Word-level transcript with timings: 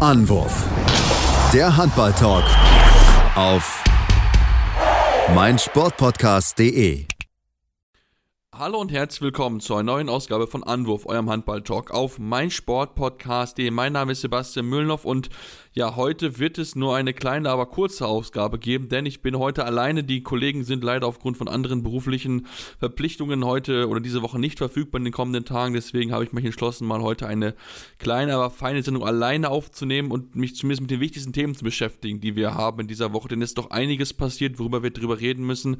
Anwurf. 0.00 0.64
Der 1.52 1.76
Handball-Talk 1.76 2.44
auf 3.34 3.84
meinsportpodcast.de. 5.34 7.04
Hallo 8.56 8.78
und 8.78 8.92
herzlich 8.92 9.20
willkommen 9.20 9.60
zu 9.60 9.74
einer 9.74 9.82
neuen 9.82 10.08
Ausgabe 10.08 10.46
von 10.46 10.64
Anwurf, 10.64 11.04
eurem 11.04 11.28
Handball-Talk 11.28 11.90
auf 11.90 12.18
meinsportpodcast.de. 12.18 13.70
Mein 13.70 13.92
Name 13.92 14.12
ist 14.12 14.22
Sebastian 14.22 14.64
Mühlenhoff 14.66 15.04
und 15.04 15.28
ja, 15.72 15.94
heute 15.94 16.40
wird 16.40 16.58
es 16.58 16.74
nur 16.74 16.96
eine 16.96 17.14
kleine, 17.14 17.48
aber 17.48 17.66
kurze 17.66 18.04
Ausgabe 18.04 18.58
geben, 18.58 18.88
denn 18.88 19.06
ich 19.06 19.22
bin 19.22 19.38
heute 19.38 19.64
alleine. 19.64 20.02
Die 20.02 20.20
Kollegen 20.20 20.64
sind 20.64 20.82
leider 20.82 21.06
aufgrund 21.06 21.36
von 21.36 21.46
anderen 21.46 21.84
beruflichen 21.84 22.48
Verpflichtungen 22.80 23.44
heute 23.44 23.88
oder 23.88 24.00
diese 24.00 24.20
Woche 24.20 24.40
nicht 24.40 24.58
verfügbar 24.58 24.98
in 24.98 25.04
den 25.04 25.12
kommenden 25.12 25.44
Tagen. 25.44 25.74
Deswegen 25.74 26.10
habe 26.12 26.24
ich 26.24 26.32
mich 26.32 26.44
entschlossen, 26.44 26.88
mal 26.88 27.02
heute 27.02 27.28
eine 27.28 27.54
kleine, 27.98 28.34
aber 28.34 28.50
feine 28.50 28.82
Sendung 28.82 29.04
alleine 29.04 29.48
aufzunehmen 29.48 30.10
und 30.10 30.34
mich 30.34 30.56
zumindest 30.56 30.82
mit 30.82 30.90
den 30.90 30.98
wichtigsten 30.98 31.32
Themen 31.32 31.54
zu 31.54 31.62
beschäftigen, 31.62 32.20
die 32.20 32.34
wir 32.34 32.54
haben 32.54 32.80
in 32.80 32.88
dieser 32.88 33.12
Woche. 33.12 33.28
Denn 33.28 33.40
es 33.40 33.50
ist 33.50 33.58
doch 33.58 33.70
einiges 33.70 34.12
passiert, 34.12 34.58
worüber 34.58 34.82
wir 34.82 34.90
drüber 34.90 35.20
reden 35.20 35.46
müssen. 35.46 35.76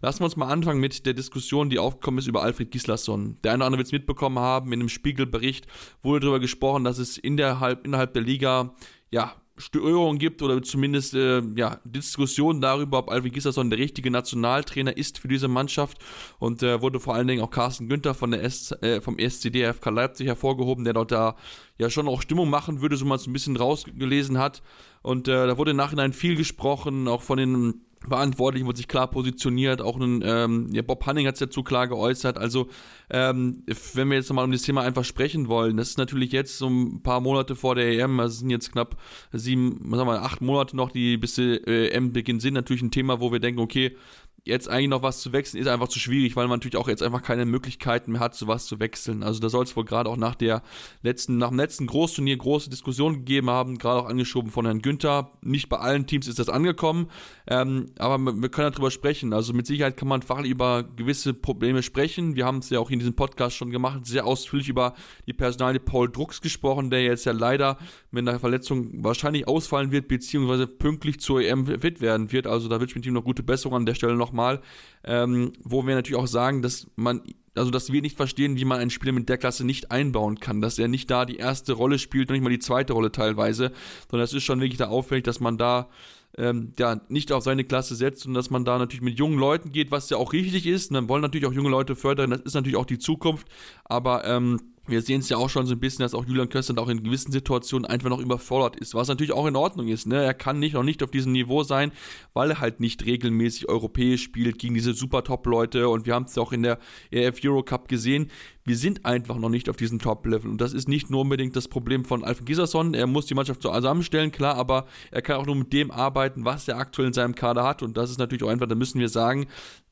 Lassen 0.00 0.20
wir 0.20 0.24
uns 0.24 0.36
mal 0.36 0.48
anfangen 0.48 0.80
mit 0.80 1.04
der 1.04 1.12
Diskussion, 1.12 1.68
die 1.68 1.78
aufgekommen 1.78 2.18
ist 2.18 2.28
über 2.28 2.42
Alfred 2.42 2.70
Gislason. 2.70 3.36
Der 3.44 3.52
eine 3.52 3.58
oder 3.58 3.66
andere 3.66 3.78
wird 3.80 3.88
es 3.88 3.92
mitbekommen 3.92 4.38
haben, 4.38 4.72
in 4.72 4.80
einem 4.80 4.88
Spiegelbericht 4.88 5.66
wurde 6.00 6.20
darüber 6.20 6.40
gesprochen, 6.40 6.84
dass 6.84 6.96
es 6.96 7.18
in 7.18 7.36
der, 7.36 7.78
innerhalb 7.84 8.14
der 8.14 8.22
Liga 8.22 8.74
ja, 9.14 9.32
Störungen 9.56 10.18
gibt 10.18 10.42
oder 10.42 10.60
zumindest 10.62 11.14
äh, 11.14 11.40
ja, 11.54 11.78
Diskussionen 11.84 12.60
darüber, 12.60 12.98
ob 12.98 13.10
Alvin 13.10 13.30
Gisserson 13.30 13.70
der 13.70 13.78
richtige 13.78 14.10
Nationaltrainer 14.10 14.96
ist 14.96 15.18
für 15.20 15.28
diese 15.28 15.46
Mannschaft. 15.46 15.98
Und 16.40 16.64
äh, 16.64 16.82
wurde 16.82 16.98
vor 16.98 17.14
allen 17.14 17.28
Dingen 17.28 17.40
auch 17.40 17.50
Carsten 17.50 17.88
Günther 17.88 18.14
von 18.14 18.32
der 18.32 18.42
S, 18.42 18.72
äh, 18.82 19.00
vom 19.00 19.16
SCD 19.16 19.72
FK 19.72 19.90
Leipzig 19.90 20.26
hervorgehoben, 20.26 20.84
der 20.84 20.94
dort 20.94 21.12
da 21.12 21.36
ja 21.78 21.88
schon 21.88 22.08
auch 22.08 22.22
Stimmung 22.22 22.50
machen 22.50 22.80
würde, 22.80 22.96
so 22.96 23.04
man 23.04 23.16
es 23.16 23.28
ein 23.28 23.32
bisschen 23.32 23.56
rausgelesen 23.56 24.38
hat. 24.38 24.60
Und 25.02 25.28
äh, 25.28 25.46
da 25.46 25.56
wurde 25.56 25.70
im 25.70 25.76
Nachhinein 25.76 26.12
viel 26.12 26.34
gesprochen, 26.34 27.06
auch 27.06 27.22
von 27.22 27.38
den 27.38 27.84
Verantwortlichen 28.06 28.66
wurde 28.66 28.76
sich 28.76 28.88
klar 28.88 29.08
positioniert, 29.08 29.80
auch 29.80 29.98
ein, 29.98 30.22
ähm, 30.24 30.68
ja, 30.72 30.82
Bob 30.82 31.04
Hanning 31.06 31.26
hat 31.26 31.34
es 31.34 31.40
dazu 31.40 31.62
klar 31.62 31.88
geäußert. 31.88 32.38
Also, 32.38 32.68
ähm, 33.10 33.62
wenn 33.94 34.08
wir 34.08 34.16
jetzt 34.16 34.28
nochmal 34.28 34.44
um 34.44 34.52
das 34.52 34.62
Thema 34.62 34.82
einfach 34.82 35.04
sprechen 35.04 35.48
wollen, 35.48 35.76
das 35.76 35.90
ist 35.90 35.98
natürlich 35.98 36.32
jetzt 36.32 36.58
so 36.58 36.68
ein 36.68 37.02
paar 37.02 37.20
Monate 37.20 37.56
vor 37.56 37.74
der 37.74 37.86
EM, 37.92 38.20
also 38.20 38.40
sind 38.40 38.50
jetzt 38.50 38.72
knapp 38.72 38.96
sieben, 39.32 39.78
sagen 39.78 39.90
wir 39.90 40.04
mal, 40.04 40.18
acht 40.18 40.40
Monate 40.40 40.76
noch, 40.76 40.90
die 40.90 41.16
bis 41.16 41.34
der 41.34 41.66
äh, 41.66 41.88
EM-Beginn 41.88 42.40
sind, 42.40 42.54
natürlich 42.54 42.82
ein 42.82 42.90
Thema, 42.90 43.20
wo 43.20 43.32
wir 43.32 43.40
denken, 43.40 43.60
okay, 43.60 43.96
jetzt 44.44 44.68
eigentlich 44.68 44.88
noch 44.88 45.02
was 45.02 45.20
zu 45.20 45.32
wechseln, 45.32 45.60
ist 45.60 45.68
einfach 45.68 45.88
zu 45.88 45.98
schwierig, 45.98 46.36
weil 46.36 46.46
man 46.48 46.58
natürlich 46.58 46.76
auch 46.76 46.88
jetzt 46.88 47.02
einfach 47.02 47.22
keine 47.22 47.46
Möglichkeiten 47.46 48.12
mehr 48.12 48.20
hat, 48.20 48.34
sowas 48.34 48.66
zu 48.66 48.78
wechseln. 48.78 49.22
Also 49.22 49.40
da 49.40 49.48
soll 49.48 49.64
es 49.64 49.74
wohl 49.74 49.86
gerade 49.86 50.10
auch 50.10 50.18
nach 50.18 50.34
der 50.34 50.62
letzten, 51.02 51.38
nach 51.38 51.48
dem 51.48 51.56
letzten 51.56 51.86
Großturnier 51.86 52.36
große 52.36 52.68
Diskussionen 52.68 53.16
gegeben 53.16 53.48
haben, 53.48 53.78
gerade 53.78 54.02
auch 54.02 54.08
angeschoben 54.08 54.50
von 54.50 54.66
Herrn 54.66 54.82
Günther. 54.82 55.32
Nicht 55.40 55.70
bei 55.70 55.78
allen 55.78 56.06
Teams 56.06 56.28
ist 56.28 56.38
das 56.38 56.50
angekommen, 56.50 57.08
ähm, 57.46 57.86
aber 57.98 58.18
wir 58.18 58.50
können 58.50 58.70
darüber 58.70 58.90
sprechen. 58.90 59.32
Also 59.32 59.54
mit 59.54 59.66
Sicherheit 59.66 59.96
kann 59.96 60.08
man 60.08 60.20
fachlich 60.20 60.50
über 60.50 60.82
gewisse 60.82 61.32
Probleme 61.32 61.82
sprechen. 61.82 62.36
Wir 62.36 62.44
haben 62.44 62.58
es 62.58 62.68
ja 62.68 62.80
auch 62.80 62.90
in 62.90 62.98
diesem 62.98 63.14
Podcast 63.14 63.56
schon 63.56 63.70
gemacht, 63.70 64.04
sehr 64.04 64.26
ausführlich 64.26 64.68
über 64.68 64.94
die 65.26 65.32
Personalie 65.32 65.80
Paul 65.80 66.10
Drucks 66.10 66.42
gesprochen, 66.42 66.90
der 66.90 67.02
jetzt 67.02 67.24
ja 67.24 67.32
leider 67.32 67.78
mit 68.14 68.28
einer 68.28 68.40
Verletzung 68.40 69.04
wahrscheinlich 69.04 69.46
ausfallen 69.46 69.90
wird, 69.90 70.08
beziehungsweise 70.08 70.66
pünktlich 70.66 71.20
zur 71.20 71.40
EM 71.40 71.66
fit 71.66 72.00
werden 72.00 72.32
wird. 72.32 72.46
Also 72.46 72.68
da 72.68 72.80
wünsche 72.80 72.98
ich 72.98 73.06
ihm 73.06 73.14
noch 73.14 73.24
gute 73.24 73.42
Besserung 73.42 73.76
an 73.76 73.86
der 73.86 73.94
Stelle 73.94 74.16
noch 74.16 74.24
nochmal, 74.34 74.60
ähm, 75.04 75.52
wo 75.62 75.86
wir 75.86 75.94
natürlich 75.94 76.20
auch 76.20 76.26
sagen, 76.26 76.62
dass 76.62 76.86
man 76.96 77.22
also 77.56 77.70
dass 77.70 77.92
wir 77.92 78.02
nicht 78.02 78.16
verstehen, 78.16 78.56
wie 78.56 78.64
man 78.64 78.80
einen 78.80 78.90
Spieler 78.90 79.12
mit 79.12 79.28
der 79.28 79.38
Klasse 79.38 79.64
nicht 79.64 79.92
einbauen 79.92 80.40
kann, 80.40 80.60
dass 80.60 80.76
er 80.76 80.88
nicht 80.88 81.08
da 81.08 81.24
die 81.24 81.36
erste 81.36 81.74
Rolle 81.74 82.00
spielt, 82.00 82.28
noch 82.28 82.34
nicht 82.34 82.42
mal 82.42 82.50
die 82.50 82.58
zweite 82.58 82.94
Rolle 82.94 83.12
teilweise, 83.12 83.70
sondern 84.10 84.24
es 84.24 84.32
ist 84.32 84.42
schon 84.42 84.60
wirklich 84.60 84.78
da 84.78 84.88
auffällig, 84.88 85.22
dass 85.22 85.38
man 85.38 85.56
da 85.56 85.88
ähm, 86.36 86.72
ja, 86.80 87.00
nicht 87.08 87.30
auf 87.30 87.44
seine 87.44 87.62
Klasse 87.62 87.94
setzt 87.94 88.26
und 88.26 88.34
dass 88.34 88.50
man 88.50 88.64
da 88.64 88.76
natürlich 88.76 89.02
mit 89.02 89.20
jungen 89.20 89.38
Leuten 89.38 89.70
geht, 89.70 89.92
was 89.92 90.10
ja 90.10 90.16
auch 90.16 90.32
richtig 90.32 90.66
ist. 90.66 90.90
Und 90.90 90.94
dann 90.94 91.08
wollen 91.08 91.22
natürlich 91.22 91.46
auch 91.46 91.52
junge 91.52 91.70
Leute 91.70 91.94
fördern, 91.94 92.30
das 92.30 92.40
ist 92.40 92.54
natürlich 92.54 92.76
auch 92.76 92.86
die 92.86 92.98
Zukunft, 92.98 93.46
aber 93.84 94.24
ähm, 94.24 94.58
wir 94.86 95.00
sehen 95.02 95.20
es 95.20 95.28
ja 95.28 95.36
auch 95.36 95.48
schon 95.48 95.66
so 95.66 95.74
ein 95.74 95.80
bisschen, 95.80 96.02
dass 96.02 96.14
auch 96.14 96.26
Julian 96.26 96.48
Köster 96.48 96.76
auch 96.78 96.88
in 96.88 97.02
gewissen 97.02 97.32
Situationen 97.32 97.86
einfach 97.86 98.10
noch 98.10 98.18
überfordert 98.18 98.76
ist, 98.76 98.94
was 98.94 99.08
natürlich 99.08 99.32
auch 99.32 99.46
in 99.46 99.56
Ordnung 99.56 99.88
ist. 99.88 100.06
Ne? 100.06 100.22
Er 100.22 100.34
kann 100.34 100.58
nicht 100.58 100.74
noch 100.74 100.82
nicht 100.82 101.02
auf 101.02 101.10
diesem 101.10 101.32
Niveau 101.32 101.62
sein, 101.62 101.92
weil 102.32 102.50
er 102.50 102.60
halt 102.60 102.80
nicht 102.80 103.04
regelmäßig 103.04 103.68
europäisch 103.68 104.22
spielt 104.22 104.58
gegen 104.58 104.74
diese 104.74 104.94
super 104.94 105.24
Top-Leute 105.24 105.88
und 105.88 106.06
wir 106.06 106.14
haben 106.14 106.26
es 106.26 106.34
ja 106.34 106.42
auch 106.42 106.52
in 106.52 106.62
der 106.62 106.78
EF 107.10 107.40
Eurocup 107.44 107.88
gesehen. 107.88 108.30
Wir 108.64 108.76
sind 108.76 109.04
einfach 109.04 109.36
noch 109.36 109.50
nicht 109.50 109.68
auf 109.68 109.76
diesem 109.76 109.98
Top-Level 109.98 110.50
und 110.50 110.60
das 110.60 110.72
ist 110.72 110.88
nicht 110.88 111.10
nur 111.10 111.20
unbedingt 111.20 111.54
das 111.54 111.68
Problem 111.68 112.04
von 112.04 112.24
Alfred 112.24 112.46
Giserson. 112.46 112.94
Er 112.94 113.06
muss 113.06 113.26
die 113.26 113.34
Mannschaft 113.34 113.60
zusammenstellen, 113.60 114.32
klar, 114.32 114.56
aber 114.56 114.86
er 115.10 115.20
kann 115.20 115.36
auch 115.36 115.46
nur 115.46 115.56
mit 115.56 115.72
dem 115.72 115.90
arbeiten, 115.90 116.44
was 116.44 116.66
er 116.66 116.78
aktuell 116.78 117.08
in 117.08 117.14
seinem 117.14 117.34
Kader 117.34 117.64
hat 117.64 117.82
und 117.82 117.96
das 117.96 118.10
ist 118.10 118.18
natürlich 118.18 118.42
auch 118.42 118.48
einfach, 118.48 118.66
da 118.66 118.74
müssen 118.74 119.00
wir 119.00 119.10
sagen, 119.10 119.46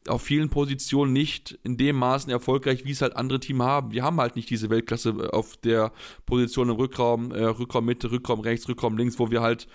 auf 0.08 0.22
vielen 0.22 0.48
Positionen 0.48 1.12
nicht 1.12 1.58
in 1.62 1.76
dem 1.76 1.96
Maßen 1.96 2.30
erfolgreich, 2.30 2.84
wie 2.84 2.90
es 2.90 3.02
halt 3.02 3.16
andere 3.16 3.40
Teams 3.40 3.62
haben. 3.62 3.92
Wir 3.92 4.02
haben 4.02 4.20
halt 4.20 4.36
nicht 4.36 4.50
diese 4.50 4.70
Weltklasse 4.70 5.10
äh, 5.10 5.28
auf 5.28 5.56
der 5.58 5.92
Position 6.26 6.70
im 6.70 6.76
Rückraum, 6.76 7.30
äh, 7.30 7.44
Rückraum 7.44 7.84
Mitte, 7.84 8.10
Rückraum 8.10 8.40
rechts, 8.40 8.68
Rückraum 8.68 8.96
links, 8.96 9.18
wo 9.18 9.30
wir 9.30 9.42
halt 9.42 9.68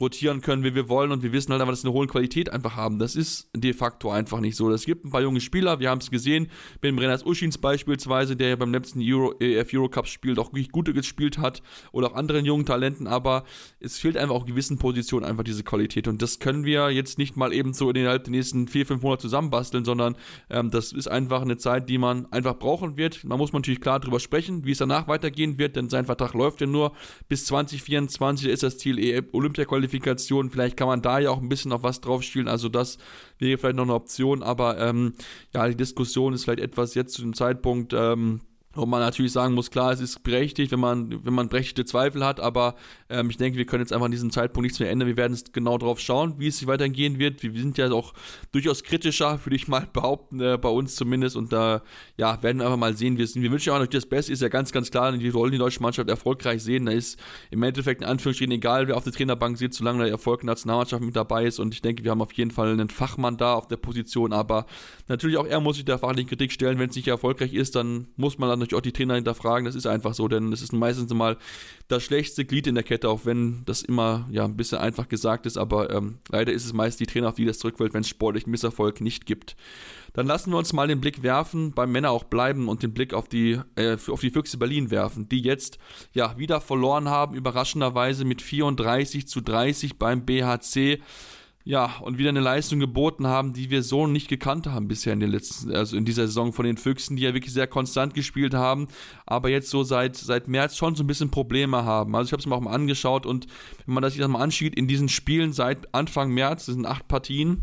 rotieren 0.00 0.42
können, 0.42 0.64
wie 0.64 0.74
wir 0.74 0.88
wollen 0.88 1.10
und 1.12 1.22
wir 1.22 1.32
wissen 1.32 1.50
halt 1.50 1.62
einfach, 1.62 1.72
dass 1.72 1.82
wir 1.82 1.88
eine 1.88 1.98
hohe 1.98 2.06
Qualität 2.06 2.52
einfach 2.52 2.76
haben. 2.76 2.98
Das 2.98 3.16
ist 3.16 3.50
de 3.56 3.72
facto 3.72 4.10
einfach 4.10 4.40
nicht 4.40 4.54
so. 4.54 4.70
Es 4.70 4.84
gibt 4.84 5.04
ein 5.04 5.10
paar 5.10 5.22
junge 5.22 5.40
Spieler, 5.40 5.80
wir 5.80 5.88
haben 5.88 6.00
es 6.00 6.10
gesehen, 6.10 6.48
mit 6.82 6.84
dem 6.84 6.98
Renners 6.98 7.24
Uschins 7.24 7.56
beispielsweise, 7.56 8.36
der 8.36 8.50
ja 8.50 8.56
beim 8.56 8.70
letzten 8.70 9.00
Euro, 9.02 9.34
EF 9.40 9.72
Eurocup 9.72 10.06
spielt, 10.06 10.38
auch 10.38 10.52
wirklich 10.52 10.70
gute 10.70 10.92
gespielt 10.92 11.38
hat 11.38 11.62
oder 11.90 12.08
auch 12.08 12.14
anderen 12.14 12.44
jungen 12.44 12.66
Talenten, 12.66 13.06
aber 13.06 13.44
es 13.80 13.98
fehlt 13.98 14.18
einfach 14.18 14.34
auch 14.34 14.46
gewissen 14.46 14.78
Positionen 14.78 15.24
einfach 15.24 15.42
diese 15.42 15.64
Qualität 15.64 16.06
und 16.06 16.20
das 16.20 16.38
können 16.38 16.64
wir 16.64 16.90
jetzt 16.90 17.16
nicht 17.16 17.36
mal 17.36 17.52
eben 17.52 17.72
so 17.72 17.90
innerhalb 17.90 18.24
der 18.24 18.32
nächsten 18.32 18.68
vier, 18.68 18.84
fünf 18.84 19.02
Monate 19.02 19.22
zusammenbasteln, 19.22 19.86
sondern 19.86 20.16
ähm, 20.50 20.70
das 20.70 20.92
ist 20.92 21.08
einfach 21.08 21.40
eine 21.40 21.56
Zeit, 21.56 21.88
die 21.88 21.98
man 21.98 22.30
einfach 22.30 22.58
brauchen 22.58 22.96
wird. 22.98 23.24
Da 23.24 23.36
muss 23.36 23.52
man 23.52 23.60
natürlich 23.60 23.80
klar 23.80 24.00
drüber 24.00 24.20
sprechen, 24.20 24.64
wie 24.66 24.72
es 24.72 24.78
danach 24.78 25.08
weitergehen 25.08 25.58
wird, 25.58 25.76
denn 25.76 25.88
sein 25.88 26.04
Vertrag 26.04 26.34
läuft 26.34 26.60
ja 26.60 26.66
nur 26.66 26.92
bis 27.28 27.46
2024, 27.46 28.48
ist 28.48 28.62
das 28.62 28.76
Ziel 28.76 28.98
e 28.98 29.22
Olympia 29.32 29.64
Qualifikation. 29.78 30.50
Vielleicht 30.50 30.76
kann 30.76 30.88
man 30.88 31.02
da 31.02 31.18
ja 31.18 31.30
auch 31.30 31.40
ein 31.40 31.48
bisschen 31.48 31.72
auf 31.72 31.82
was 31.82 32.00
drauf 32.00 32.22
spielen. 32.22 32.48
Also 32.48 32.68
das 32.68 32.98
wäre 33.38 33.58
vielleicht 33.58 33.76
noch 33.76 33.84
eine 33.84 33.94
Option. 33.94 34.42
Aber 34.42 34.78
ähm, 34.78 35.14
ja, 35.54 35.68
die 35.68 35.76
Diskussion 35.76 36.34
ist 36.34 36.44
vielleicht 36.44 36.60
etwas 36.60 36.94
jetzt 36.94 37.14
zu 37.14 37.22
dem 37.22 37.34
Zeitpunkt. 37.34 37.92
Ähm, 37.92 38.40
wo 38.78 38.86
man 38.86 39.00
natürlich 39.00 39.32
sagen 39.32 39.54
muss, 39.54 39.70
klar, 39.70 39.92
es 39.92 40.00
ist 40.00 40.22
berechtigt, 40.22 40.72
wenn 40.72 40.80
man, 40.80 41.24
wenn 41.24 41.34
man 41.34 41.48
berechtigte 41.48 41.84
Zweifel 41.84 42.24
hat, 42.24 42.40
aber 42.40 42.76
ähm, 43.10 43.30
ich 43.30 43.36
denke, 43.36 43.58
wir 43.58 43.66
können 43.66 43.82
jetzt 43.82 43.92
einfach 43.92 44.06
an 44.06 44.12
diesem 44.12 44.30
Zeitpunkt 44.30 44.64
nichts 44.64 44.78
mehr 44.78 44.90
ändern. 44.90 45.08
Wir 45.08 45.16
werden 45.16 45.32
es 45.32 45.52
genau 45.52 45.78
drauf 45.78 45.98
schauen, 46.00 46.34
wie 46.38 46.46
es 46.46 46.58
sich 46.58 46.68
weitergehen 46.68 47.18
wird. 47.18 47.42
Wir 47.42 47.52
sind 47.52 47.76
ja 47.78 47.90
auch 47.90 48.14
durchaus 48.52 48.82
kritischer, 48.82 49.40
würde 49.44 49.56
ich 49.56 49.68
mal 49.68 49.88
behaupten, 49.92 50.40
äh, 50.40 50.58
bei 50.58 50.68
uns 50.68 50.94
zumindest. 50.94 51.36
Und 51.36 51.52
da 51.52 51.82
ja, 52.16 52.42
werden 52.42 52.58
wir 52.58 52.66
einfach 52.66 52.78
mal 52.78 52.96
sehen, 52.96 53.18
wie 53.18 53.22
es. 53.22 53.34
Wir 53.34 53.50
wünschen 53.50 53.72
auch 53.72 53.78
natürlich 53.78 54.04
das 54.04 54.08
Beste, 54.08 54.32
ist 54.32 54.42
ja 54.42 54.48
ganz, 54.48 54.72
ganz 54.72 54.90
klar, 54.90 55.12
die 55.12 55.34
wollen 55.34 55.52
die 55.52 55.58
deutsche 55.58 55.82
Mannschaft 55.82 56.08
erfolgreich 56.08 56.62
sehen. 56.62 56.86
Da 56.86 56.92
ist 56.92 57.18
im 57.50 57.62
Endeffekt 57.62 58.02
in 58.02 58.06
Anführungsstrichen 58.06 58.52
egal, 58.52 58.88
wer 58.88 58.96
auf 58.96 59.04
der 59.04 59.12
Trainerbank 59.12 59.58
sitzt, 59.58 59.78
solange 59.78 60.04
der 60.04 60.12
Erfolg 60.12 60.40
der 60.40 60.46
Nationalmannschaft 60.46 61.02
mit 61.02 61.16
dabei 61.16 61.44
ist. 61.44 61.58
Und 61.58 61.74
ich 61.74 61.82
denke, 61.82 62.04
wir 62.04 62.12
haben 62.12 62.22
auf 62.22 62.32
jeden 62.32 62.50
Fall 62.50 62.72
einen 62.72 62.90
Fachmann 62.90 63.36
da 63.36 63.54
auf 63.54 63.66
der 63.66 63.76
Position, 63.76 64.32
aber 64.32 64.66
natürlich 65.08 65.36
auch 65.36 65.46
er 65.46 65.60
muss 65.60 65.76
sich 65.76 65.84
der 65.84 65.98
fachlichen 65.98 66.28
Kritik 66.28 66.52
stellen. 66.52 66.78
Wenn 66.78 66.90
es 66.90 66.96
nicht 66.96 67.08
erfolgreich 67.08 67.54
ist, 67.54 67.74
dann 67.74 68.08
muss 68.16 68.38
man 68.38 68.48
dann 68.48 68.67
natürlich 68.68 68.78
auch 68.78 68.82
die 68.82 68.92
Trainer 68.92 69.14
hinterfragen. 69.14 69.64
Das 69.64 69.74
ist 69.74 69.86
einfach 69.86 70.14
so, 70.14 70.28
denn 70.28 70.52
es 70.52 70.62
ist 70.62 70.72
meistens 70.72 71.12
mal 71.12 71.36
das 71.88 72.02
schlechteste 72.02 72.44
Glied 72.44 72.66
in 72.66 72.74
der 72.74 72.84
Kette, 72.84 73.08
auch 73.08 73.24
wenn 73.24 73.62
das 73.64 73.82
immer 73.82 74.28
ja 74.30 74.44
ein 74.44 74.56
bisschen 74.56 74.78
einfach 74.78 75.08
gesagt 75.08 75.46
ist. 75.46 75.56
Aber 75.56 75.90
ähm, 75.90 76.18
leider 76.28 76.52
ist 76.52 76.64
es 76.64 76.72
meist 76.72 77.00
die 77.00 77.06
Trainer, 77.06 77.28
auf 77.28 77.36
die 77.36 77.44
das 77.44 77.58
zurückfällt, 77.58 77.94
wenn 77.94 78.02
es 78.02 78.08
sportlichen 78.08 78.50
Misserfolg 78.50 79.00
nicht 79.00 79.26
gibt. 79.26 79.56
Dann 80.12 80.26
lassen 80.26 80.50
wir 80.50 80.58
uns 80.58 80.72
mal 80.72 80.88
den 80.88 81.00
Blick 81.00 81.22
werfen, 81.22 81.72
beim 81.72 81.92
Männer 81.92 82.10
auch 82.10 82.24
bleiben 82.24 82.68
und 82.68 82.82
den 82.82 82.92
Blick 82.92 83.14
auf 83.14 83.28
die, 83.28 83.60
äh, 83.76 83.96
auf 84.08 84.20
die 84.20 84.30
Füchse 84.30 84.58
Berlin 84.58 84.90
werfen, 84.90 85.28
die 85.28 85.42
jetzt 85.42 85.78
ja 86.12 86.36
wieder 86.38 86.60
verloren 86.60 87.08
haben, 87.08 87.34
überraschenderweise 87.34 88.24
mit 88.24 88.42
34 88.42 89.28
zu 89.28 89.40
30 89.40 89.98
beim 89.98 90.24
BHC 90.24 91.00
ja, 91.64 91.96
und 92.00 92.16
wieder 92.16 92.30
eine 92.30 92.40
Leistung 92.40 92.80
geboten 92.80 93.26
haben, 93.26 93.52
die 93.52 93.68
wir 93.68 93.82
so 93.82 94.06
nicht 94.06 94.28
gekannt 94.28 94.66
haben 94.66 94.88
bisher 94.88 95.12
in 95.12 95.20
den 95.20 95.30
letzten, 95.30 95.74
also 95.74 95.96
in 95.96 96.04
dieser 96.04 96.26
Saison 96.26 96.52
von 96.52 96.64
den 96.64 96.78
Füchsen, 96.78 97.16
die 97.16 97.24
ja 97.24 97.34
wirklich 97.34 97.52
sehr 97.52 97.66
konstant 97.66 98.14
gespielt 98.14 98.54
haben, 98.54 98.88
aber 99.26 99.50
jetzt 99.50 99.68
so 99.68 99.82
seit, 99.82 100.16
seit 100.16 100.48
März 100.48 100.76
schon 100.76 100.94
so 100.94 101.04
ein 101.04 101.06
bisschen 101.06 101.30
Probleme 101.30 101.84
haben. 101.84 102.16
Also 102.16 102.28
ich 102.28 102.32
habe 102.32 102.40
es 102.40 102.46
mir 102.46 102.54
auch 102.54 102.60
mal 102.60 102.72
angeschaut 102.72 103.26
und 103.26 103.46
wenn 103.84 103.94
man 103.94 104.02
das 104.02 104.16
das 104.16 104.28
mal 104.28 104.42
anschaut, 104.42 104.74
in 104.74 104.88
diesen 104.88 105.08
Spielen 105.08 105.52
seit 105.52 105.94
Anfang 105.94 106.32
März, 106.32 106.66
das 106.66 106.74
sind 106.74 106.86
acht 106.86 107.06
Partien, 107.06 107.62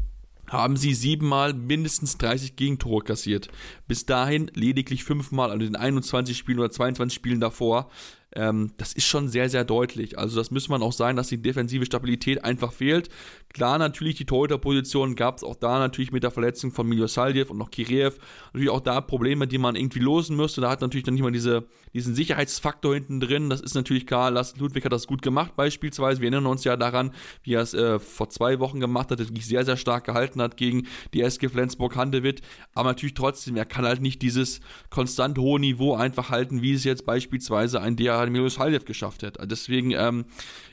haben 0.50 0.78
sie 0.78 0.94
siebenmal 0.94 1.54
mindestens 1.54 2.18
30 2.18 2.56
Gegentore 2.56 3.04
kassiert. 3.04 3.50
Bis 3.88 4.06
dahin 4.06 4.52
lediglich 4.54 5.04
fünfmal, 5.04 5.50
also 5.50 5.66
in 5.66 5.76
21 5.76 6.38
Spielen 6.38 6.60
oder 6.60 6.70
22 6.70 7.16
Spielen 7.16 7.40
davor. 7.40 7.90
Ähm, 8.36 8.72
das 8.78 8.94
ist 8.94 9.06
schon 9.06 9.30
sehr, 9.30 9.50
sehr 9.50 9.64
deutlich. 9.64 10.20
Also 10.20 10.38
das 10.38 10.52
muss 10.52 10.68
man 10.68 10.84
auch 10.84 10.92
sagen, 10.92 11.16
dass 11.16 11.30
die 11.30 11.42
defensive 11.42 11.86
Stabilität 11.86 12.44
einfach 12.44 12.74
fehlt. 12.74 13.10
Klar, 13.54 13.78
natürlich 13.78 14.16
die 14.16 14.26
Torhüterposition 14.26 15.16
gab 15.16 15.38
es 15.38 15.44
auch 15.44 15.56
da 15.56 15.80
natürlich 15.80 16.12
mit 16.12 16.24
der 16.24 16.32
Verletzung 16.32 16.74
von 16.74 16.88
Miljo 16.88 17.08
Saldjev 17.08 17.50
und 17.50 17.58
noch 17.58 17.72
Kireev. 17.72 18.18
Natürlich 18.48 18.70
auch 18.70 18.82
da 18.82 19.00
Probleme, 19.00 19.48
die 19.48 19.58
man 19.58 19.76
irgendwie 19.76 20.00
losen 20.00 20.36
müsste. 20.36 20.60
Da 20.60 20.70
hat 20.70 20.82
natürlich 20.82 21.06
dann 21.06 21.14
nicht 21.14 21.24
mal 21.24 21.32
diese, 21.32 21.64
diesen 21.94 22.14
Sicherheitsfaktor 22.14 22.94
hinten 22.94 23.22
drin. 23.22 23.50
Das 23.50 23.62
ist 23.62 23.74
natürlich 23.74 24.06
klar. 24.06 24.30
Lars 24.32 24.58
Ludwig 24.58 24.84
hat 24.84 24.92
das 24.92 25.08
gut 25.08 25.22
gemacht 25.22 25.56
beispielsweise. 25.56 26.20
Wir 26.20 26.26
erinnern 26.30 26.48
uns 26.48 26.66
ja 26.66 26.76
daran, 26.76 27.12
wie 27.44 27.54
er 27.54 27.62
es 27.62 27.74
äh, 27.74 28.00
vor 28.00 28.30
zwei 28.30 28.60
Wochen 28.60 28.82
gemacht 28.82 29.12
hat, 29.12 29.20
wirklich 29.20 29.46
sehr, 29.46 29.64
sehr 29.64 29.78
stark 29.78 30.04
gehalten 30.04 30.42
hat 30.42 30.58
gegen 30.58 30.88
die 31.14 31.22
SG 31.22 31.48
Flensburg-Handewitt. 31.48 32.42
Aber 32.74 32.90
natürlich 32.90 33.14
trotzdem, 33.14 33.56
er 33.56 33.66
kann 33.66 33.86
halt 33.86 34.02
nicht 34.02 34.22
dieses 34.22 34.60
konstant 34.90 35.38
hohe 35.38 35.62
Niveau 35.62 35.96
einfach 35.96 36.30
halten, 36.30 36.62
wie 36.62 36.74
es 36.74 36.84
jetzt 36.84 37.06
beispielsweise 37.06 37.80
ein 37.80 37.96
DH 37.96 38.25
Miljo 38.32 38.50
Saldjev 38.50 38.86
geschafft 38.86 39.24
hat. 39.24 39.38
Deswegen 39.50 39.92
ähm, 39.92 40.26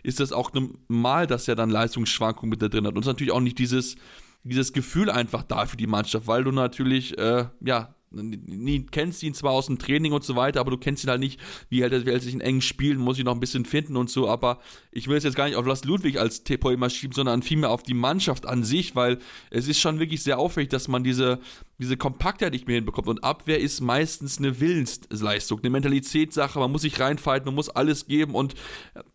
ist 0.02 0.20
das 0.20 0.32
auch 0.32 0.52
normal, 0.52 1.26
dass 1.26 1.48
er 1.48 1.56
dann 1.56 1.70
Leistungsschwankungen 1.70 2.50
mit 2.50 2.62
drin 2.62 2.86
hat. 2.86 2.94
Und 2.94 3.00
es 3.00 3.06
ist 3.06 3.12
natürlich 3.12 3.32
auch 3.32 3.40
nicht 3.40 3.58
dieses, 3.58 3.96
dieses 4.44 4.72
Gefühl 4.72 5.10
einfach 5.10 5.42
da 5.42 5.66
für 5.66 5.76
die 5.76 5.86
Mannschaft, 5.86 6.26
weil 6.26 6.44
du 6.44 6.52
natürlich, 6.52 7.16
äh, 7.18 7.46
ja, 7.60 7.94
nie, 8.12 8.86
kennst 8.90 9.22
ihn 9.22 9.34
zwar 9.34 9.52
aus 9.52 9.66
dem 9.66 9.78
Training 9.78 10.12
und 10.12 10.24
so 10.24 10.36
weiter, 10.36 10.60
aber 10.60 10.70
du 10.70 10.78
kennst 10.78 11.04
ihn 11.04 11.10
halt 11.10 11.20
nicht, 11.20 11.40
wie 11.68 11.82
hält 11.82 11.92
er, 11.92 12.06
wie 12.06 12.10
hält 12.10 12.22
sich 12.22 12.34
in 12.34 12.40
engen 12.40 12.60
Spielen, 12.60 12.98
muss 12.98 13.18
ich 13.18 13.24
noch 13.24 13.34
ein 13.34 13.40
bisschen 13.40 13.64
finden 13.64 13.96
und 13.96 14.10
so, 14.10 14.28
aber 14.28 14.60
ich 14.90 15.08
will 15.08 15.16
es 15.16 15.24
jetzt 15.24 15.36
gar 15.36 15.46
nicht 15.46 15.56
auf 15.56 15.66
Lars 15.66 15.84
Ludwig 15.84 16.18
als 16.18 16.44
Tepo 16.44 16.70
immer 16.70 16.90
schieben, 16.90 17.14
sondern 17.14 17.42
vielmehr 17.42 17.70
auf 17.70 17.82
die 17.82 17.94
Mannschaft 17.94 18.46
an 18.46 18.64
sich, 18.64 18.94
weil 18.94 19.18
es 19.50 19.68
ist 19.68 19.80
schon 19.80 19.98
wirklich 19.98 20.22
sehr 20.22 20.38
auffällig, 20.38 20.68
dass 20.68 20.88
man 20.88 21.04
diese, 21.04 21.40
diese 21.78 21.96
Kompaktheit 21.96 22.52
nicht 22.52 22.66
mehr 22.66 22.76
hinbekommt 22.76 23.08
und 23.08 23.24
Abwehr 23.24 23.60
ist 23.60 23.80
meistens 23.80 24.38
eine 24.38 24.60
Willensleistung, 24.60 25.60
eine 25.60 25.70
Mentalitätssache, 25.70 26.58
man 26.58 26.70
muss 26.70 26.82
sich 26.82 27.00
reinfalten, 27.00 27.46
man 27.46 27.54
muss 27.54 27.68
alles 27.68 28.06
geben 28.06 28.34
und 28.34 28.54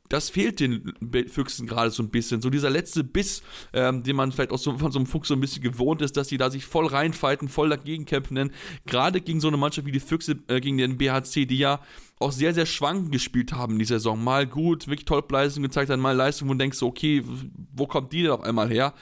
das 0.09 0.30
fehlt 0.30 0.59
den 0.59 0.94
Füchsen 1.27 1.68
gerade 1.68 1.92
so 1.92 2.01
ein 2.04 2.09
bisschen. 2.09 2.42
So 2.42 2.50
dieser 2.50 2.69
letzte 2.69 3.04
Biss, 3.04 3.42
ähm, 3.74 4.04
den 4.04 4.15
man 4.15 4.31
vielleicht 4.31 4.51
auch 4.51 4.57
so, 4.57 4.77
von 4.77 4.92
so 4.92 5.00
einem 5.00 5.06
Fuchs 5.06 5.27
so 5.27 5.33
ein 5.33 5.39
bisschen 5.39 5.62
gewohnt 5.62 6.01
ist, 6.01 6.18
dass 6.18 6.27
die 6.27 6.38
da 6.38 6.50
sich 6.50 6.65
voll 6.65 6.88
reinfighten, 6.88 7.50
voll 7.50 7.69
dagegen 7.69 8.06
kämpfen. 8.06 8.36
Denn 8.36 8.51
gerade 8.86 9.21
gegen 9.21 9.39
so 9.39 9.48
eine 9.48 9.57
Mannschaft 9.57 9.88
wie 9.88 9.92
die 9.92 10.00
Füchse, 10.00 10.38
äh, 10.48 10.59
gegen 10.62 10.77
den 10.77 10.98
BHC, 10.98 11.45
die 11.45 11.57
ja 11.57 11.81
auch 12.19 12.31
sehr, 12.31 12.54
sehr 12.54 12.65
schwankend 12.65 13.12
gespielt 13.12 13.54
haben 13.54 13.74
in 13.74 13.80
dieser 13.80 14.00
Saison. 14.00 14.24
Mal 14.24 14.48
gut, 14.48 14.88
wirklich 14.88 15.06
toll 15.06 15.24
Leistung 15.30 15.63
gezeigt 15.63 15.89
haben, 15.89 16.01
mal 16.01 16.15
Leistung, 16.15 16.48
wo 16.48 16.54
du 16.54 16.59
denkst, 16.59 16.81
okay, 16.81 17.24
wo 17.74 17.86
kommt 17.86 18.13
die 18.13 18.24
denn 18.24 18.31
auf 18.31 18.42
einmal 18.42 18.69
her? 18.69 18.94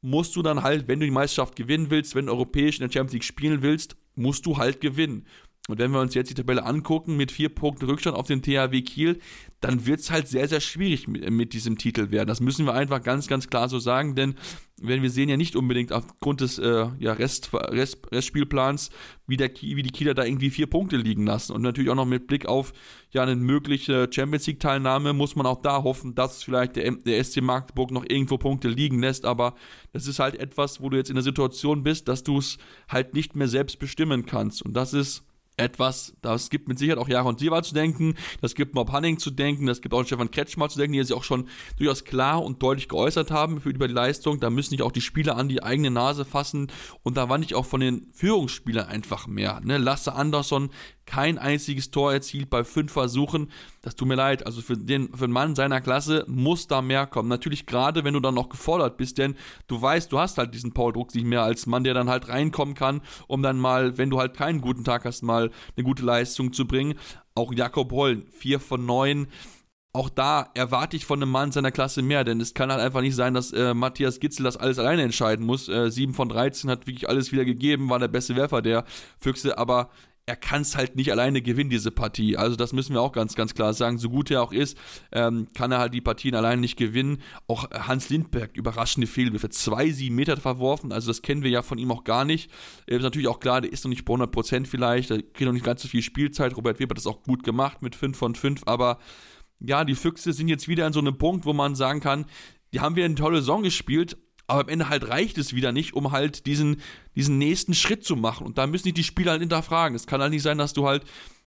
Musst 0.00 0.36
du 0.36 0.42
dann 0.42 0.62
halt, 0.62 0.88
wenn 0.88 1.00
du 1.00 1.06
die 1.06 1.12
Meisterschaft 1.12 1.56
gewinnen 1.56 1.90
willst, 1.90 2.14
wenn 2.14 2.26
du 2.26 2.32
europäisch 2.32 2.78
in 2.78 2.86
der 2.86 2.92
Champions 2.92 3.12
League 3.12 3.24
spielen 3.24 3.62
willst, 3.62 3.96
musst 4.14 4.46
du 4.46 4.56
halt 4.56 4.80
gewinnen. 4.80 5.26
Und 5.68 5.78
wenn 5.78 5.90
wir 5.90 6.00
uns 6.00 6.14
jetzt 6.14 6.30
die 6.30 6.34
Tabelle 6.34 6.64
angucken 6.64 7.18
mit 7.18 7.30
vier 7.30 7.50
Punkten 7.50 7.84
Rückstand 7.84 8.16
auf 8.16 8.26
den 8.26 8.40
THW 8.40 8.80
Kiel, 8.80 9.18
dann 9.60 9.84
wird 9.84 10.00
es 10.00 10.10
halt 10.10 10.26
sehr, 10.26 10.48
sehr 10.48 10.60
schwierig 10.60 11.08
mit, 11.08 11.28
mit, 11.30 11.52
diesem 11.52 11.76
Titel 11.76 12.10
werden. 12.10 12.26
Das 12.26 12.40
müssen 12.40 12.64
wir 12.64 12.72
einfach 12.72 13.02
ganz, 13.02 13.26
ganz 13.26 13.48
klar 13.48 13.68
so 13.68 13.78
sagen, 13.78 14.14
denn 14.14 14.36
wenn 14.80 15.02
wir 15.02 15.10
sehen 15.10 15.28
ja 15.28 15.36
nicht 15.36 15.56
unbedingt 15.56 15.92
aufgrund 15.92 16.40
des 16.40 16.58
äh, 16.58 16.86
ja, 16.98 17.12
Rest, 17.12 17.52
Rest, 17.52 17.98
Restspielplans, 18.10 18.88
wie, 19.26 19.36
der, 19.36 19.50
wie 19.60 19.82
die 19.82 19.90
Kieler 19.90 20.14
da 20.14 20.24
irgendwie 20.24 20.48
vier 20.48 20.68
Punkte 20.68 20.96
liegen 20.96 21.26
lassen. 21.26 21.52
Und 21.52 21.60
natürlich 21.60 21.90
auch 21.90 21.96
noch 21.96 22.06
mit 22.06 22.28
Blick 22.28 22.46
auf 22.46 22.72
ja, 23.10 23.22
eine 23.22 23.36
mögliche 23.36 24.08
Champions 24.10 24.46
League-Teilnahme 24.46 25.12
muss 25.12 25.36
man 25.36 25.44
auch 25.44 25.60
da 25.60 25.82
hoffen, 25.82 26.14
dass 26.14 26.42
vielleicht 26.42 26.76
der, 26.76 26.92
der 26.92 27.22
SC 27.22 27.42
Magdeburg 27.42 27.90
noch 27.90 28.06
irgendwo 28.08 28.38
Punkte 28.38 28.68
liegen 28.68 29.00
lässt. 29.00 29.26
Aber 29.26 29.54
das 29.92 30.06
ist 30.06 30.18
halt 30.18 30.36
etwas, 30.36 30.80
wo 30.80 30.88
du 30.88 30.96
jetzt 30.96 31.10
in 31.10 31.16
der 31.16 31.24
Situation 31.24 31.82
bist, 31.82 32.08
dass 32.08 32.22
du 32.22 32.38
es 32.38 32.56
halt 32.88 33.12
nicht 33.12 33.36
mehr 33.36 33.48
selbst 33.48 33.78
bestimmen 33.78 34.24
kannst. 34.24 34.62
Und 34.62 34.72
das 34.72 34.94
ist 34.94 35.27
etwas, 35.58 36.14
das 36.22 36.50
gibt 36.50 36.68
mit 36.68 36.78
Sicherheit 36.78 36.98
auch 36.98 37.08
Jahre 37.08 37.28
und 37.28 37.38
Sieva 37.38 37.62
zu 37.62 37.74
denken, 37.74 38.14
das 38.40 38.54
gibt 38.54 38.74
Mob 38.74 38.92
Hanning 38.92 39.18
zu 39.18 39.30
denken, 39.30 39.66
das 39.66 39.80
gibt 39.80 39.94
auch 39.94 40.04
Stefan 40.04 40.30
Kretschmer 40.30 40.68
zu 40.68 40.78
denken, 40.78 40.94
die 40.94 41.02
sich 41.02 41.16
auch 41.16 41.24
schon 41.24 41.48
durchaus 41.76 42.04
klar 42.04 42.42
und 42.42 42.62
deutlich 42.62 42.88
geäußert 42.88 43.30
haben 43.30 43.60
für, 43.60 43.70
über 43.70 43.88
die 43.88 43.94
Leistung. 43.94 44.40
Da 44.40 44.50
müssen 44.50 44.70
sich 44.70 44.82
auch 44.82 44.92
die 44.92 45.00
Spieler 45.00 45.36
an 45.36 45.48
die 45.48 45.62
eigene 45.62 45.90
Nase 45.90 46.24
fassen 46.24 46.68
und 47.02 47.16
da 47.16 47.28
war 47.28 47.38
nicht 47.38 47.54
auch 47.54 47.66
von 47.66 47.80
den 47.80 48.08
Führungsspielern 48.12 48.88
einfach 48.88 49.26
mehr. 49.26 49.60
Ne? 49.62 49.78
Lasse 49.78 50.14
Andersson 50.14 50.70
kein 51.08 51.38
einziges 51.38 51.90
Tor 51.90 52.12
erzielt 52.12 52.50
bei 52.50 52.64
fünf 52.64 52.92
Versuchen. 52.92 53.50
Das 53.80 53.96
tut 53.96 54.06
mir 54.06 54.14
leid. 54.14 54.44
Also 54.44 54.60
für 54.60 54.76
den 54.76 55.08
für 55.14 55.24
einen 55.24 55.32
Mann 55.32 55.54
seiner 55.54 55.80
Klasse 55.80 56.24
muss 56.28 56.66
da 56.66 56.82
mehr 56.82 57.06
kommen. 57.06 57.30
Natürlich 57.30 57.64
gerade, 57.64 58.04
wenn 58.04 58.12
du 58.12 58.20
dann 58.20 58.34
noch 58.34 58.50
gefordert 58.50 58.98
bist, 58.98 59.16
denn 59.16 59.34
du 59.68 59.80
weißt, 59.80 60.12
du 60.12 60.18
hast 60.18 60.36
halt 60.36 60.52
diesen 60.52 60.74
Paul 60.74 60.92
Druck 60.92 61.14
nicht 61.14 61.24
mehr 61.26 61.42
als 61.42 61.64
Mann, 61.64 61.82
der 61.82 61.94
dann 61.94 62.10
halt 62.10 62.28
reinkommen 62.28 62.74
kann, 62.74 63.00
um 63.26 63.42
dann 63.42 63.58
mal, 63.58 63.96
wenn 63.96 64.10
du 64.10 64.18
halt 64.18 64.34
keinen 64.34 64.60
guten 64.60 64.84
Tag 64.84 65.06
hast, 65.06 65.22
mal 65.22 65.50
eine 65.76 65.84
gute 65.84 66.04
Leistung 66.04 66.52
zu 66.52 66.66
bringen. 66.66 66.98
Auch 67.34 67.54
Jakob 67.54 67.90
Hollen, 67.92 68.26
vier 68.30 68.60
von 68.60 68.84
neun 68.84 69.28
auch 69.98 70.10
da 70.10 70.50
erwarte 70.54 70.96
ich 70.96 71.06
von 71.06 71.20
einem 71.20 71.32
Mann 71.32 71.50
seiner 71.50 71.72
Klasse 71.72 72.02
mehr, 72.02 72.22
denn 72.22 72.40
es 72.40 72.54
kann 72.54 72.70
halt 72.70 72.80
einfach 72.80 73.00
nicht 73.00 73.16
sein, 73.16 73.34
dass 73.34 73.52
äh, 73.52 73.72
Matthias 73.72 74.20
Gitzel 74.20 74.44
das 74.44 74.56
alles 74.56 74.78
alleine 74.78 75.02
entscheiden 75.02 75.46
muss. 75.46 75.68
Äh, 75.68 75.90
7 75.90 76.14
von 76.14 76.28
13 76.28 76.70
hat 76.70 76.86
wirklich 76.86 77.08
alles 77.08 77.32
wieder 77.32 77.44
gegeben, 77.44 77.88
war 77.88 77.98
der 77.98 78.08
beste 78.08 78.36
Werfer 78.36 78.60
der 78.60 78.84
Füchse, 79.18 79.56
aber 79.56 79.90
er 80.28 80.36
kann 80.36 80.60
es 80.60 80.76
halt 80.76 80.94
nicht 80.94 81.10
alleine 81.10 81.40
gewinnen, 81.40 81.70
diese 81.70 81.90
Partie. 81.90 82.36
Also 82.36 82.54
das 82.54 82.74
müssen 82.74 82.92
wir 82.92 83.00
auch 83.00 83.12
ganz, 83.12 83.34
ganz 83.34 83.54
klar 83.54 83.72
sagen. 83.72 83.96
So 83.96 84.10
gut 84.10 84.30
er 84.30 84.42
auch 84.42 84.52
ist, 84.52 84.76
ähm, 85.10 85.48
kann 85.54 85.72
er 85.72 85.78
halt 85.78 85.94
die 85.94 86.02
Partien 86.02 86.34
alleine 86.34 86.60
nicht 86.60 86.76
gewinnen. 86.76 87.22
Auch 87.46 87.70
Hans 87.70 88.10
Lindberg, 88.10 88.54
überraschende 88.54 89.06
Fehlwürfe. 89.06 89.48
Zwei, 89.48 89.90
sieben 89.90 90.16
Meter 90.16 90.36
verworfen, 90.36 90.92
also 90.92 91.08
das 91.08 91.22
kennen 91.22 91.42
wir 91.42 91.50
ja 91.50 91.62
von 91.62 91.78
ihm 91.78 91.90
auch 91.90 92.04
gar 92.04 92.26
nicht. 92.26 92.50
Ist 92.86 93.00
natürlich 93.00 93.26
auch 93.26 93.40
klar, 93.40 93.62
der 93.62 93.72
ist 93.72 93.84
noch 93.84 93.88
nicht 93.88 94.04
bei 94.04 94.12
100 94.12 94.30
Prozent 94.30 94.68
vielleicht, 94.68 95.08
der 95.08 95.22
kriegt 95.22 95.46
noch 95.46 95.52
nicht 95.52 95.64
ganz 95.64 95.80
so 95.80 95.88
viel 95.88 96.02
Spielzeit. 96.02 96.54
Robert 96.58 96.78
Weber 96.78 96.90
hat 96.90 96.98
das 96.98 97.06
auch 97.06 97.22
gut 97.22 97.42
gemacht 97.42 97.80
mit 97.80 97.96
5 97.96 98.14
von 98.14 98.34
5, 98.34 98.64
aber 98.66 98.98
ja, 99.60 99.86
die 99.86 99.94
Füchse 99.94 100.34
sind 100.34 100.48
jetzt 100.48 100.68
wieder 100.68 100.84
an 100.84 100.92
so 100.92 101.00
einem 101.00 101.16
Punkt, 101.16 101.46
wo 101.46 101.54
man 101.54 101.74
sagen 101.74 102.00
kann, 102.00 102.26
die 102.74 102.80
haben 102.80 102.96
wieder 102.96 103.06
eine 103.06 103.14
tolle 103.14 103.38
Saison 103.38 103.62
gespielt, 103.62 104.18
aber 104.48 104.62
am 104.62 104.68
Ende 104.68 104.88
halt 104.88 105.08
reicht 105.08 105.38
es 105.38 105.54
wieder 105.54 105.72
nicht, 105.72 105.94
um 105.94 106.10
halt 106.10 106.46
diesen, 106.46 106.80
diesen 107.14 107.38
nächsten 107.38 107.74
Schritt 107.74 108.04
zu 108.04 108.16
machen. 108.16 108.46
Und 108.46 108.58
da 108.58 108.66
müssen 108.66 108.88
die, 108.88 108.94
die 108.94 109.04
Spieler 109.04 109.32
halt 109.32 109.40
hinterfragen. 109.40 109.94
Es 109.94 110.06
kann 110.06 110.20
halt 110.20 110.32
nicht 110.32 110.42
sein, 110.42 110.58
dass 110.58 110.72
du 110.72 110.86
halt 110.86 111.04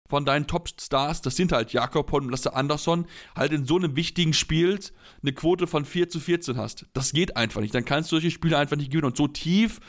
von 0.07 0.25
deinen 0.25 0.45
Top-Stars, 0.45 1.21
das 1.21 1.35
sind 1.35 1.51
halt 1.51 1.73
Jakob 1.73 2.11
und 2.13 2.29
Lasse 2.29 2.53
Andersson, 2.53 3.07
halt 3.35 3.53
in 3.53 3.65
so 3.65 3.77
einem 3.77 3.95
wichtigen 3.95 4.33
Spiel 4.33 4.77
eine 5.21 5.33
Quote 5.33 5.67
von 5.67 5.85
4 5.85 6.09
zu 6.09 6.19
14 6.19 6.57
hast. 6.57 6.85
Das 6.93 7.13
geht 7.13 7.37
einfach 7.37 7.61
nicht. 7.61 7.73
Dann 7.73 7.85
kannst 7.85 8.11
du 8.11 8.17
solche 8.17 8.29
Spiele 8.29 8.57
einfach 8.57 8.75
nicht 8.75 8.91
gewinnen. 8.91 9.07
Und 9.07 9.17
so 9.17 9.27
tief 9.27 9.79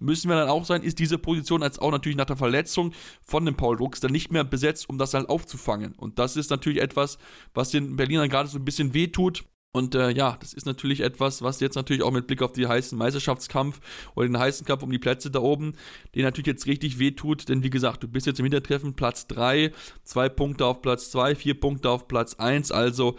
müssen 0.00 0.28
wir 0.28 0.36
dann 0.36 0.48
auch 0.48 0.64
sein, 0.64 0.82
ist 0.82 0.98
diese 0.98 1.18
Position 1.18 1.62
als 1.62 1.78
auch 1.78 1.90
natürlich 1.90 2.16
nach 2.16 2.26
der 2.26 2.36
Verletzung 2.36 2.92
von 3.22 3.44
dem 3.44 3.56
Paul 3.56 3.76
Drucks 3.76 4.00
dann 4.00 4.12
nicht 4.12 4.32
mehr 4.32 4.44
besetzt, 4.44 4.88
um 4.88 4.98
das 4.98 5.14
halt 5.14 5.28
aufzufangen. 5.28 5.94
Und 5.94 6.18
das 6.18 6.36
ist 6.36 6.50
natürlich 6.50 6.80
etwas, 6.80 7.18
was 7.52 7.70
den 7.70 7.96
Berlinern 7.96 8.28
gerade 8.28 8.48
so 8.48 8.58
ein 8.58 8.64
bisschen 8.64 8.94
wehtut. 8.94 9.44
Und 9.74 9.94
äh, 9.94 10.10
ja, 10.10 10.36
das 10.38 10.52
ist 10.52 10.66
natürlich 10.66 11.00
etwas, 11.00 11.40
was 11.40 11.60
jetzt 11.60 11.76
natürlich 11.76 12.02
auch 12.02 12.10
mit 12.10 12.26
Blick 12.26 12.42
auf 12.42 12.52
den 12.52 12.68
heißen 12.68 12.96
Meisterschaftskampf 12.96 13.80
oder 14.14 14.28
den 14.28 14.38
heißen 14.38 14.66
Kampf 14.66 14.82
um 14.82 14.90
die 14.90 14.98
Plätze 14.98 15.30
da 15.30 15.40
oben, 15.40 15.72
den 16.14 16.24
natürlich 16.24 16.46
jetzt 16.46 16.66
richtig 16.66 16.98
wehtut. 16.98 17.48
Denn 17.48 17.62
wie 17.62 17.70
gesagt, 17.70 18.02
du 18.02 18.08
bist 18.08 18.26
jetzt 18.26 18.38
im 18.38 18.44
Hintertreffen 18.44 18.94
Platz 18.94 19.26
3, 19.28 19.72
zwei 20.04 20.28
Punkte 20.28 20.66
auf 20.66 20.82
Platz 20.82 21.10
2, 21.10 21.34
vier 21.36 21.58
Punkte 21.58 21.88
auf 21.88 22.06
Platz 22.06 22.34
1. 22.34 22.70
Also 22.70 23.16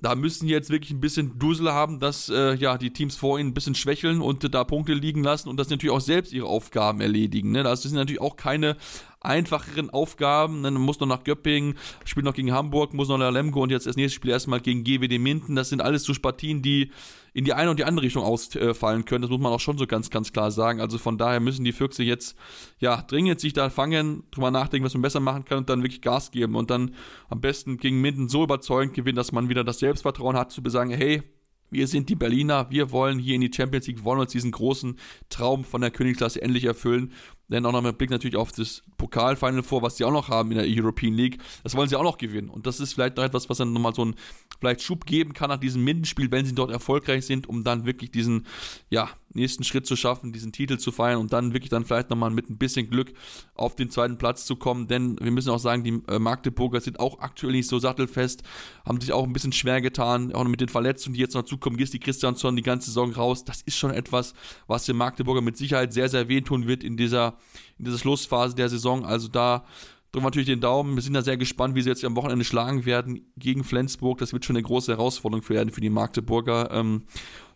da 0.00 0.14
müssen 0.14 0.46
die 0.46 0.52
jetzt 0.52 0.70
wirklich 0.70 0.92
ein 0.92 1.00
bisschen 1.00 1.38
Dusel 1.40 1.72
haben, 1.72 1.98
dass 1.98 2.28
äh, 2.28 2.54
ja 2.54 2.78
die 2.78 2.92
Teams 2.92 3.16
vor 3.16 3.40
ihnen 3.40 3.50
ein 3.50 3.54
bisschen 3.54 3.74
schwächeln 3.74 4.20
und 4.20 4.44
äh, 4.44 4.50
da 4.50 4.62
Punkte 4.62 4.94
liegen 4.94 5.24
lassen 5.24 5.48
und 5.48 5.56
das 5.56 5.70
natürlich 5.70 5.94
auch 5.94 6.00
selbst 6.00 6.32
ihre 6.32 6.46
Aufgaben 6.46 7.00
erledigen. 7.00 7.50
Ne? 7.50 7.64
Das 7.64 7.82
sind 7.82 7.94
natürlich 7.94 8.20
auch 8.20 8.36
keine 8.36 8.76
einfacheren 9.20 9.90
Aufgaben. 9.90 10.62
Dann 10.62 10.74
muss 10.74 11.00
noch 11.00 11.06
nach 11.06 11.24
Göppingen, 11.24 11.76
spielt 12.04 12.24
noch 12.24 12.34
gegen 12.34 12.52
Hamburg, 12.52 12.94
muss 12.94 13.08
noch 13.08 13.18
nach 13.18 13.30
Lemgo 13.30 13.62
und 13.62 13.70
jetzt 13.70 13.86
das 13.86 13.96
nächste 13.96 14.16
Spiel 14.16 14.30
erstmal 14.30 14.60
gegen 14.60 14.84
GWD 14.84 15.18
Minden. 15.18 15.56
Das 15.56 15.68
sind 15.68 15.82
alles 15.82 16.04
so 16.04 16.12
Partien, 16.20 16.62
die 16.62 16.90
in 17.32 17.44
die 17.44 17.52
eine 17.52 17.70
und 17.70 17.78
die 17.78 17.84
andere 17.84 18.06
Richtung 18.06 18.24
ausfallen 18.24 19.04
können. 19.04 19.22
Das 19.22 19.30
muss 19.30 19.40
man 19.40 19.52
auch 19.52 19.60
schon 19.60 19.78
so 19.78 19.86
ganz, 19.86 20.10
ganz 20.10 20.32
klar 20.32 20.50
sagen. 20.50 20.80
Also 20.80 20.98
von 20.98 21.16
daher 21.16 21.40
müssen 21.40 21.64
die 21.64 21.72
Füchse 21.72 22.02
jetzt 22.02 22.36
ja 22.78 23.02
dringend 23.02 23.40
sich 23.40 23.52
da 23.52 23.70
fangen, 23.70 24.24
drüber 24.30 24.50
nachdenken, 24.50 24.84
was 24.84 24.94
man 24.94 25.02
besser 25.02 25.20
machen 25.20 25.44
kann 25.44 25.58
und 25.58 25.70
dann 25.70 25.82
wirklich 25.82 26.02
Gas 26.02 26.30
geben 26.30 26.56
und 26.56 26.70
dann 26.70 26.94
am 27.28 27.40
besten 27.40 27.76
gegen 27.76 28.00
Minden 28.00 28.28
so 28.28 28.42
überzeugend 28.42 28.94
gewinnen, 28.94 29.16
dass 29.16 29.32
man 29.32 29.48
wieder 29.48 29.64
das 29.64 29.78
Selbstvertrauen 29.78 30.36
hat, 30.36 30.50
zu 30.50 30.60
sagen, 30.68 30.90
hey, 30.90 31.22
wir 31.70 31.86
sind 31.86 32.08
die 32.08 32.16
Berliner, 32.16 32.68
wir 32.70 32.90
wollen 32.90 33.18
hier 33.18 33.36
in 33.36 33.40
die 33.40 33.50
Champions 33.54 33.86
League, 33.86 34.04
wollen 34.04 34.20
uns 34.20 34.32
diesen 34.32 34.50
großen 34.50 34.98
Traum 35.28 35.64
von 35.64 35.80
der 35.80 35.92
Königsklasse 35.92 36.42
endlich 36.42 36.64
erfüllen. 36.64 37.12
Denn 37.50 37.66
auch 37.66 37.72
noch 37.72 37.82
mit 37.82 37.98
Blick 37.98 38.10
natürlich 38.10 38.36
auf 38.36 38.52
das 38.52 38.82
Pokalfinal 38.96 39.62
vor, 39.62 39.82
was 39.82 39.96
sie 39.96 40.04
auch 40.04 40.12
noch 40.12 40.28
haben 40.28 40.52
in 40.52 40.58
der 40.58 40.66
European 40.68 41.14
League. 41.14 41.38
Das 41.62 41.74
wollen 41.74 41.88
sie 41.88 41.96
auch 41.96 42.04
noch 42.04 42.18
gewinnen. 42.18 42.48
Und 42.48 42.66
das 42.66 42.80
ist 42.80 42.94
vielleicht 42.94 43.16
noch 43.16 43.24
etwas, 43.24 43.50
was 43.50 43.58
dann 43.58 43.72
nochmal 43.72 43.94
so 43.94 44.02
einen 44.02 44.14
vielleicht 44.60 44.82
Schub 44.82 45.06
geben 45.06 45.32
kann 45.32 45.50
nach 45.50 45.58
diesem 45.58 45.82
Mindenspiel, 45.82 46.30
wenn 46.30 46.46
sie 46.46 46.54
dort 46.54 46.70
erfolgreich 46.70 47.26
sind, 47.26 47.48
um 47.48 47.64
dann 47.64 47.86
wirklich 47.86 48.10
diesen, 48.10 48.46
ja, 48.90 49.10
nächsten 49.32 49.64
Schritt 49.64 49.86
zu 49.86 49.96
schaffen, 49.96 50.32
diesen 50.32 50.52
Titel 50.52 50.78
zu 50.78 50.90
feiern 50.92 51.20
und 51.20 51.32
dann 51.32 51.52
wirklich 51.52 51.70
dann 51.70 51.84
vielleicht 51.84 52.10
nochmal 52.10 52.30
mit 52.30 52.50
ein 52.50 52.58
bisschen 52.58 52.90
Glück 52.90 53.12
auf 53.54 53.76
den 53.76 53.90
zweiten 53.90 54.18
Platz 54.18 54.44
zu 54.44 54.56
kommen. 54.56 54.88
Denn 54.88 55.18
wir 55.20 55.30
müssen 55.30 55.50
auch 55.50 55.58
sagen, 55.58 55.84
die 55.84 56.02
äh, 56.08 56.18
Magdeburger 56.18 56.80
sind 56.80 56.98
auch 56.98 57.20
aktuell 57.20 57.52
nicht 57.52 57.68
so 57.68 57.78
sattelfest, 57.78 58.42
haben 58.84 59.00
sich 59.00 59.12
auch 59.12 59.24
ein 59.24 59.32
bisschen 59.32 59.52
schwer 59.52 59.80
getan, 59.80 60.34
auch 60.34 60.44
mit 60.44 60.60
den 60.60 60.68
Verletzungen, 60.68 61.14
die 61.14 61.20
jetzt 61.20 61.34
noch 61.34 61.44
zukommen. 61.44 61.76
Gisti 61.76 61.98
Christiansson 61.98 62.56
die 62.56 62.62
ganze 62.62 62.86
Saison 62.86 63.12
raus. 63.12 63.44
Das 63.44 63.62
ist 63.62 63.76
schon 63.76 63.92
etwas, 63.92 64.34
was 64.66 64.84
den 64.86 64.96
Magdeburger 64.96 65.42
mit 65.42 65.56
Sicherheit 65.56 65.92
sehr, 65.92 66.08
sehr 66.08 66.28
wehtun 66.28 66.66
wird 66.66 66.82
in 66.82 66.96
dieser, 66.96 67.36
in 67.78 67.84
dieser 67.84 67.98
Schlussphase 67.98 68.54
der 68.54 68.68
Saison. 68.68 69.04
Also 69.04 69.28
da 69.28 69.64
drücken 70.12 70.24
wir 70.24 70.28
natürlich 70.28 70.48
den 70.48 70.60
Daumen. 70.60 70.96
Wir 70.96 71.02
sind 71.02 71.14
da 71.14 71.22
sehr 71.22 71.36
gespannt, 71.36 71.76
wie 71.76 71.82
sie 71.82 71.88
jetzt 71.88 72.04
am 72.04 72.16
Wochenende 72.16 72.44
schlagen 72.44 72.84
werden 72.84 73.32
gegen 73.36 73.62
Flensburg. 73.62 74.18
Das 74.18 74.32
wird 74.32 74.44
schon 74.44 74.56
eine 74.56 74.62
große 74.64 74.90
Herausforderung 74.90 75.48
werden 75.48 75.70
für 75.70 75.80
die 75.80 75.90
Magdeburger. 75.90 76.70
Ähm, 76.72 77.04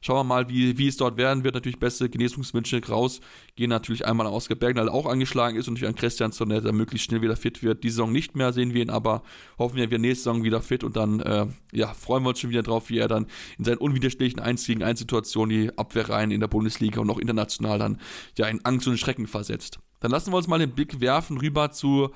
schauen 0.00 0.18
wir 0.18 0.24
mal, 0.24 0.48
wie, 0.48 0.78
wie 0.78 0.86
es 0.86 0.96
dort 0.96 1.16
werden 1.16 1.42
wird. 1.42 1.54
Natürlich 1.54 1.80
beste 1.80 2.08
Genesungswünsche 2.08 2.80
raus. 2.88 3.20
Gehen 3.56 3.70
natürlich 3.70 4.06
einmal 4.06 4.28
aus 4.28 4.46
Bergnal 4.46 4.88
auch 4.88 5.06
angeschlagen 5.06 5.56
ist 5.56 5.66
und 5.66 5.74
natürlich 5.74 5.88
an 5.88 5.96
Christiansson, 5.96 6.48
der 6.48 6.72
möglichst 6.72 7.06
schnell 7.06 7.22
wieder 7.22 7.34
fit 7.34 7.64
wird. 7.64 7.82
Die 7.82 7.90
Saison 7.90 8.12
nicht 8.12 8.36
mehr 8.36 8.52
sehen 8.52 8.72
wir 8.72 8.82
ihn, 8.82 8.90
aber 8.90 9.22
hoffen 9.58 9.76
wir, 9.76 9.90
wir 9.90 9.98
nächste 9.98 10.24
Saison 10.24 10.44
wieder 10.44 10.62
fit 10.62 10.84
und 10.84 10.96
dann 10.96 11.18
äh, 11.20 11.46
ja, 11.72 11.92
freuen 11.92 12.22
wir 12.22 12.28
uns 12.28 12.38
schon 12.38 12.50
wieder 12.50 12.62
drauf, 12.62 12.88
wie 12.88 12.98
er 12.98 13.08
dann 13.08 13.26
in 13.58 13.64
seinen 13.64 13.78
unwiderstehlichen 13.78 14.38
1 14.38 14.64
gegen 14.64 14.84
1 14.84 15.00
Situationen 15.00 15.50
die 15.50 15.76
Abwehrreihen 15.76 16.30
in 16.30 16.38
der 16.38 16.48
Bundesliga 16.48 17.00
und 17.00 17.10
auch 17.10 17.18
international 17.18 17.80
dann 17.80 17.98
ja 18.38 18.46
in 18.46 18.64
Angst 18.64 18.86
und 18.86 18.96
Schrecken 18.96 19.26
versetzt. 19.26 19.80
Dann 19.98 20.10
lassen 20.10 20.32
wir 20.32 20.36
uns 20.36 20.48
mal 20.48 20.58
den 20.58 20.72
Blick 20.72 21.00
werfen 21.00 21.38
rüber 21.38 21.70
zu 21.70 22.10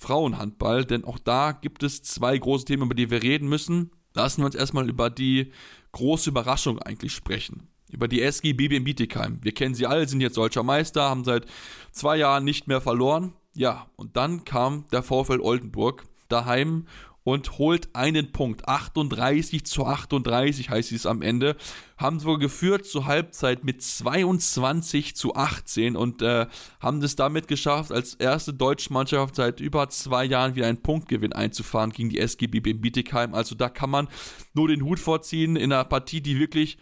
Frauenhandball, 0.00 0.84
denn 0.84 1.04
auch 1.04 1.18
da 1.18 1.52
gibt 1.52 1.82
es 1.82 2.02
zwei 2.02 2.36
große 2.36 2.64
Themen, 2.64 2.84
über 2.84 2.94
die 2.94 3.10
wir 3.10 3.22
reden 3.22 3.48
müssen. 3.48 3.90
Lassen 4.14 4.40
wir 4.40 4.46
uns 4.46 4.54
erstmal 4.54 4.88
über 4.88 5.10
die 5.10 5.52
große 5.92 6.30
Überraschung 6.30 6.78
eigentlich 6.80 7.12
sprechen. 7.12 7.68
Über 7.92 8.08
die 8.08 8.22
SG 8.22 8.54
BB 8.54 8.82
Bietigheim. 8.82 9.38
Wir 9.42 9.52
kennen 9.52 9.74
sie 9.74 9.86
alle, 9.86 10.08
sind 10.08 10.20
jetzt 10.20 10.36
deutscher 10.36 10.62
Meister, 10.62 11.02
haben 11.02 11.24
seit 11.24 11.46
zwei 11.92 12.16
Jahren 12.16 12.44
nicht 12.44 12.66
mehr 12.66 12.80
verloren. 12.80 13.34
Ja, 13.54 13.88
und 13.96 14.16
dann 14.16 14.44
kam 14.44 14.86
der 14.90 15.02
VfL 15.02 15.40
Oldenburg 15.40 16.04
daheim 16.28 16.86
und 17.24 17.58
holt 17.58 17.94
einen 17.94 18.32
Punkt. 18.32 18.66
38 18.68 19.64
zu 19.64 19.86
38 19.86 20.70
heißt 20.70 20.92
es 20.92 21.06
am 21.06 21.22
Ende. 21.22 21.56
Haben 21.96 22.18
sogar 22.18 22.38
geführt 22.38 22.86
zur 22.86 23.06
Halbzeit 23.06 23.64
mit 23.64 23.82
22 23.82 25.14
zu 25.16 25.34
18 25.34 25.96
und 25.96 26.22
äh, 26.22 26.46
haben 26.80 27.02
es 27.02 27.16
damit 27.16 27.46
geschafft, 27.46 27.92
als 27.92 28.14
erste 28.14 28.54
deutsche 28.54 28.92
Mannschaft 28.92 29.36
seit 29.36 29.60
über 29.60 29.88
zwei 29.90 30.24
Jahren 30.24 30.54
wieder 30.54 30.66
einen 30.66 30.82
Punktgewinn 30.82 31.32
einzufahren 31.32 31.92
gegen 31.92 32.08
die 32.08 32.18
SGB 32.18 32.60
Bietigheim. 32.60 33.34
Also 33.34 33.54
da 33.54 33.68
kann 33.68 33.90
man 33.90 34.08
nur 34.54 34.68
den 34.68 34.82
Hut 34.82 34.98
vorziehen 34.98 35.56
in 35.56 35.72
einer 35.72 35.84
Partie, 35.84 36.20
die 36.20 36.38
wirklich 36.38 36.78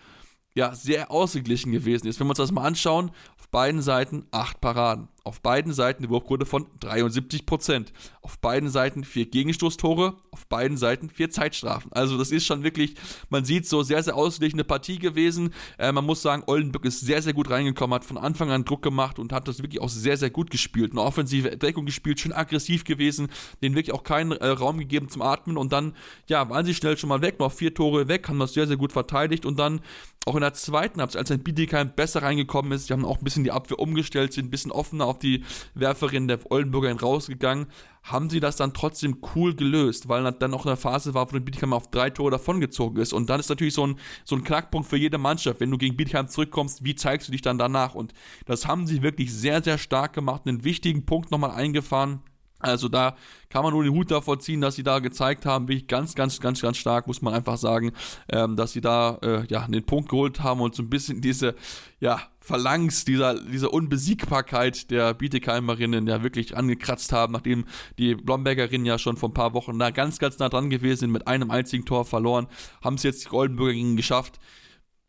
ja, 0.55 0.75
sehr 0.75 1.11
ausgeglichen 1.11 1.73
gewesen 1.73 2.09
ist. 2.09 2.19
Wenn 2.19 2.27
wir 2.27 2.31
uns 2.31 2.39
das 2.39 2.53
mal 2.53 2.67
anschauen, 2.67 3.11
auf 3.39 3.49
beiden 3.49 3.81
Seiten 3.81 4.27
acht 4.31 4.61
Paraden. 4.61 5.09
Auf 5.29 5.43
beiden 5.43 5.75
Seiten 5.75 6.05
eine 6.05 6.11
Wurfquote 6.11 6.47
von 6.47 6.65
73%. 6.81 7.89
Auf 8.23 8.39
beiden 8.39 8.71
Seiten 8.71 9.05
vier 9.05 9.27
Gegenstoßtore, 9.27 10.17
auf 10.31 10.47
beiden 10.47 10.79
Seiten 10.79 11.11
vier 11.11 11.29
Zeitstrafen. 11.29 11.93
Also 11.93 12.17
das 12.17 12.31
ist 12.31 12.47
schon 12.47 12.63
wirklich, 12.63 12.95
man 13.29 13.45
sieht 13.45 13.67
so 13.67 13.83
sehr, 13.83 14.03
sehr 14.03 14.17
ausgeglichene 14.17 14.65
Partie 14.65 14.99
gewesen. 14.99 15.53
Äh, 15.77 15.93
man 15.93 16.07
muss 16.07 16.23
sagen, 16.23 16.45
Oldenburg 16.47 16.87
ist 16.87 17.01
sehr, 17.01 17.21
sehr 17.21 17.35
gut 17.35 17.51
reingekommen, 17.51 17.95
hat 17.95 18.07
von 18.07 18.17
Anfang 18.17 18.51
an 18.51 18.65
Druck 18.65 18.81
gemacht 18.81 19.19
und 19.19 19.35
hat 19.35 19.49
das 19.49 19.63
wirklich 19.63 19.83
auch 19.83 19.91
sehr, 19.91 20.17
sehr 20.17 20.31
gut 20.31 20.51
gespielt. 20.51 20.93
Eine 20.93 21.03
offensive 21.03 21.59
Deckung 21.59 21.85
gespielt, 21.85 22.21
schön 22.21 22.33
aggressiv 22.33 22.85
gewesen, 22.85 23.29
denen 23.61 23.75
wirklich 23.75 23.95
auch 23.95 24.05
keinen 24.05 24.33
äh, 24.33 24.47
Raum 24.47 24.79
gegeben 24.79 25.11
zum 25.11 25.21
Atmen 25.21 25.59
und 25.59 25.73
dann, 25.73 25.95
ja, 26.29 26.49
waren 26.49 26.65
sie 26.65 26.73
schnell 26.73 26.97
schon 26.97 27.11
mal 27.11 27.21
weg, 27.21 27.39
noch 27.39 27.53
vier 27.53 27.75
Tore 27.75 28.09
weg, 28.09 28.31
haben 28.31 28.39
das 28.39 28.55
sehr, 28.55 28.67
sehr 28.67 28.79
gut 28.79 28.93
verteidigt 28.93 29.45
und 29.45 29.59
dann 29.59 29.83
auch 30.29 30.35
in 30.35 30.43
der 30.43 30.53
zweiten 30.53 31.01
Halbzeit, 31.01 31.21
als 31.21 31.31
ein 31.31 31.43
Bietigheim 31.43 31.93
besser 31.95 32.23
reingekommen 32.23 32.73
ist, 32.73 32.89
die 32.89 32.93
haben 32.93 33.05
auch 33.05 33.19
ein 33.19 33.25
bisschen 33.25 33.45
die 33.45 33.51
Abwehr 33.51 33.79
umgestellt, 33.79 34.35
sind 34.35 34.47
ein 34.47 34.51
bisschen 34.51 34.71
offener 34.71 35.07
auf 35.07 35.18
die 35.19 35.45
Werferin 35.75 36.29
der 36.29 36.51
Oldenburgerin 36.51 36.99
rausgegangen, 36.99 37.67
haben 38.03 38.31
sie 38.31 38.41
das 38.41 38.57
dann 38.57 38.75
trotzdem 38.75 39.19
cool 39.35 39.55
gelöst, 39.55 40.09
weil 40.09 40.31
dann 40.33 40.55
auch 40.55 40.67
eine 40.67 40.77
Phase 40.77 41.15
war, 41.15 41.33
wo 41.33 41.39
Bietigheim 41.41 41.73
auf 41.73 41.91
drei 41.91 42.11
Tore 42.11 42.31
davongezogen 42.31 43.01
ist. 43.01 43.13
Und 43.13 43.29
dann 43.29 43.41
ist 43.41 43.49
natürlich 43.49 43.75
so 43.75 43.87
ein, 43.87 43.99
so 44.25 44.37
ein 44.37 44.45
Knackpunkt 44.45 44.89
für 44.89 44.97
jede 44.97 45.19
Mannschaft. 45.19 45.61
Wenn 45.61 45.71
du 45.71 45.79
gegen 45.79 45.97
Bietigheim 45.97 46.29
zurückkommst, 46.29 46.85
wie 46.85 46.95
zeigst 46.95 47.29
du 47.29 47.33
dich 47.33 47.43
dann 47.43 47.59
danach? 47.59 47.95
Und 47.95 48.15
das 48.47 48.67
haben 48.67 48.87
sie 48.87 49.03
wirklich 49.03 49.33
sehr, 49.33 49.63
sehr 49.63 49.79
stark 49.79 50.13
gemacht, 50.13 50.43
einen 50.47 50.65
wichtigen 50.65 51.05
Punkt 51.05 51.31
nochmal 51.31 51.51
eingefahren. 51.51 52.23
Also 52.59 52.89
da 52.89 53.17
kann 53.51 53.63
man 53.63 53.73
nur 53.73 53.85
den 53.85 53.95
Hut 53.95 54.11
davor 54.11 54.39
ziehen, 54.41 54.61
dass 54.61 54.75
sie 54.75 54.83
da 54.83 54.99
gezeigt 54.99 55.47
haben, 55.47 55.69
wirklich 55.69 55.87
ganz, 55.87 56.15
ganz, 56.15 56.41
ganz, 56.41 56.61
ganz 56.61 56.77
stark, 56.77 57.07
muss 57.07 57.23
man 57.23 57.35
einfach 57.35 57.57
sagen, 57.57 57.93
ähm, 58.29 58.57
dass 58.57 58.73
sie 58.73 58.81
da 58.81 59.19
äh, 59.23 59.47
ja 59.49 59.67
den 59.67 59.85
Punkt 59.85 60.11
geholt 60.11 60.41
haben 60.41 60.61
und 60.61 60.75
so 60.75 60.83
ein 60.83 60.91
bisschen 60.91 61.21
diese 61.21 61.55
ja 62.01 62.21
Phalanx, 62.41 63.05
dieser, 63.05 63.39
diese 63.41 63.69
Unbesiegbarkeit 63.69 64.91
der 64.91 65.15
Bietigheimerinnen 65.15 66.07
ja 66.07 66.23
wirklich 66.23 66.57
angekratzt 66.57 67.13
haben, 67.13 67.33
nachdem 67.33 67.67
die 67.99 68.15
Blombergerinnen 68.15 68.87
ja 68.87 68.99
schon 68.99 69.17
vor 69.17 69.29
ein 69.29 69.35
paar 69.35 69.55
Wochen 69.55 69.79
da 69.79 69.91
ganz, 69.91 70.19
ganz 70.19 70.39
nah 70.39 70.49
dran 70.49 70.71
gewesen 70.71 71.01
sind, 71.01 71.13
mit 71.13 71.27
einem 71.27 71.51
einzigen 71.51 71.85
Tor 71.85 72.05
verloren, 72.05 72.49
haben 72.83 72.95
es 72.95 73.03
jetzt 73.03 73.25
die 73.25 73.29
Goldenburger 73.29 73.75
gegen 73.75 73.97
geschafft 73.97 74.39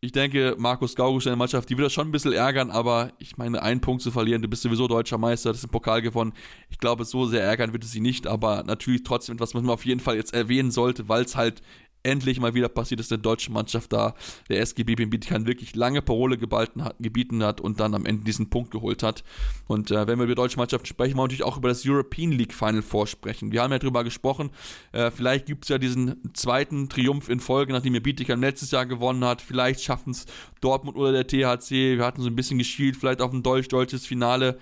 ich 0.02 0.12
denke, 0.12 0.56
Markus 0.58 0.96
Gaugusch, 0.96 1.24
seine 1.24 1.36
Mannschaft, 1.36 1.68
die 1.68 1.76
wird 1.76 1.84
das 1.84 1.92
schon 1.92 2.08
ein 2.08 2.12
bisschen 2.12 2.32
ärgern, 2.32 2.70
aber 2.70 3.12
ich 3.18 3.36
meine, 3.36 3.62
einen 3.62 3.82
Punkt 3.82 4.02
zu 4.02 4.10
verlieren, 4.10 4.40
du 4.40 4.48
bist 4.48 4.62
sowieso 4.62 4.88
deutscher 4.88 5.18
Meister, 5.18 5.50
das 5.50 5.58
ist 5.58 5.64
ein 5.64 5.70
Pokal 5.70 6.00
gewonnen. 6.00 6.32
Ich 6.70 6.78
glaube, 6.78 7.04
so 7.04 7.26
sehr 7.26 7.42
ärgern 7.42 7.74
wird 7.74 7.84
es 7.84 7.92
sie 7.92 8.00
nicht, 8.00 8.26
aber 8.26 8.62
natürlich 8.62 9.02
trotzdem 9.02 9.34
etwas, 9.34 9.54
was 9.54 9.62
man 9.62 9.70
auf 9.70 9.84
jeden 9.84 10.00
Fall 10.00 10.16
jetzt 10.16 10.32
erwähnen 10.32 10.70
sollte, 10.70 11.08
weil 11.10 11.24
es 11.24 11.36
halt 11.36 11.60
endlich 12.02 12.40
mal 12.40 12.54
wieder 12.54 12.68
passiert 12.68 13.00
ist, 13.00 13.10
der 13.10 13.18
deutschen 13.18 13.54
Mannschaft 13.54 13.92
da, 13.92 14.14
der 14.48 14.60
SGB 14.60 14.94
Bietigheim 14.94 15.46
wirklich 15.46 15.74
lange 15.74 16.02
Parole 16.02 16.38
gebalten 16.38 16.82
gebieten 16.98 17.42
hat 17.42 17.60
und 17.60 17.80
dann 17.80 17.94
am 17.94 18.06
Ende 18.06 18.24
diesen 18.24 18.50
Punkt 18.50 18.70
geholt 18.70 19.02
hat. 19.02 19.22
Und 19.66 19.90
äh, 19.90 20.06
wenn 20.06 20.18
wir 20.18 20.24
über 20.24 20.34
deutsche 20.34 20.56
Mannschaften 20.56 20.86
sprechen, 20.86 21.16
wollen 21.16 21.30
wir 21.30 21.34
natürlich 21.34 21.44
auch 21.44 21.58
über 21.58 21.68
das 21.68 21.86
European 21.86 22.32
League 22.32 22.54
Final 22.54 22.82
vorsprechen. 22.82 23.52
Wir 23.52 23.62
haben 23.62 23.72
ja 23.72 23.78
darüber 23.78 24.04
gesprochen, 24.04 24.50
äh, 24.92 25.10
vielleicht 25.10 25.46
gibt 25.46 25.64
es 25.64 25.68
ja 25.68 25.78
diesen 25.78 26.20
zweiten 26.34 26.88
Triumph 26.88 27.28
in 27.28 27.40
Folge, 27.40 27.72
nachdem 27.72 27.92
wir 27.92 28.02
Bietigheim 28.02 28.40
letztes 28.40 28.70
Jahr 28.70 28.86
gewonnen 28.86 29.24
hat. 29.24 29.42
Vielleicht 29.42 29.82
schaffen 29.82 30.10
es 30.10 30.26
Dortmund 30.60 30.96
oder 30.96 31.12
der 31.12 31.26
THC. 31.26 31.98
Wir 31.98 32.04
hatten 32.04 32.22
so 32.22 32.28
ein 32.28 32.36
bisschen 32.36 32.58
geschielt, 32.58 32.96
vielleicht 32.96 33.20
auf 33.20 33.32
ein 33.32 33.42
deutsch-deutsches 33.42 34.06
Finale. 34.06 34.58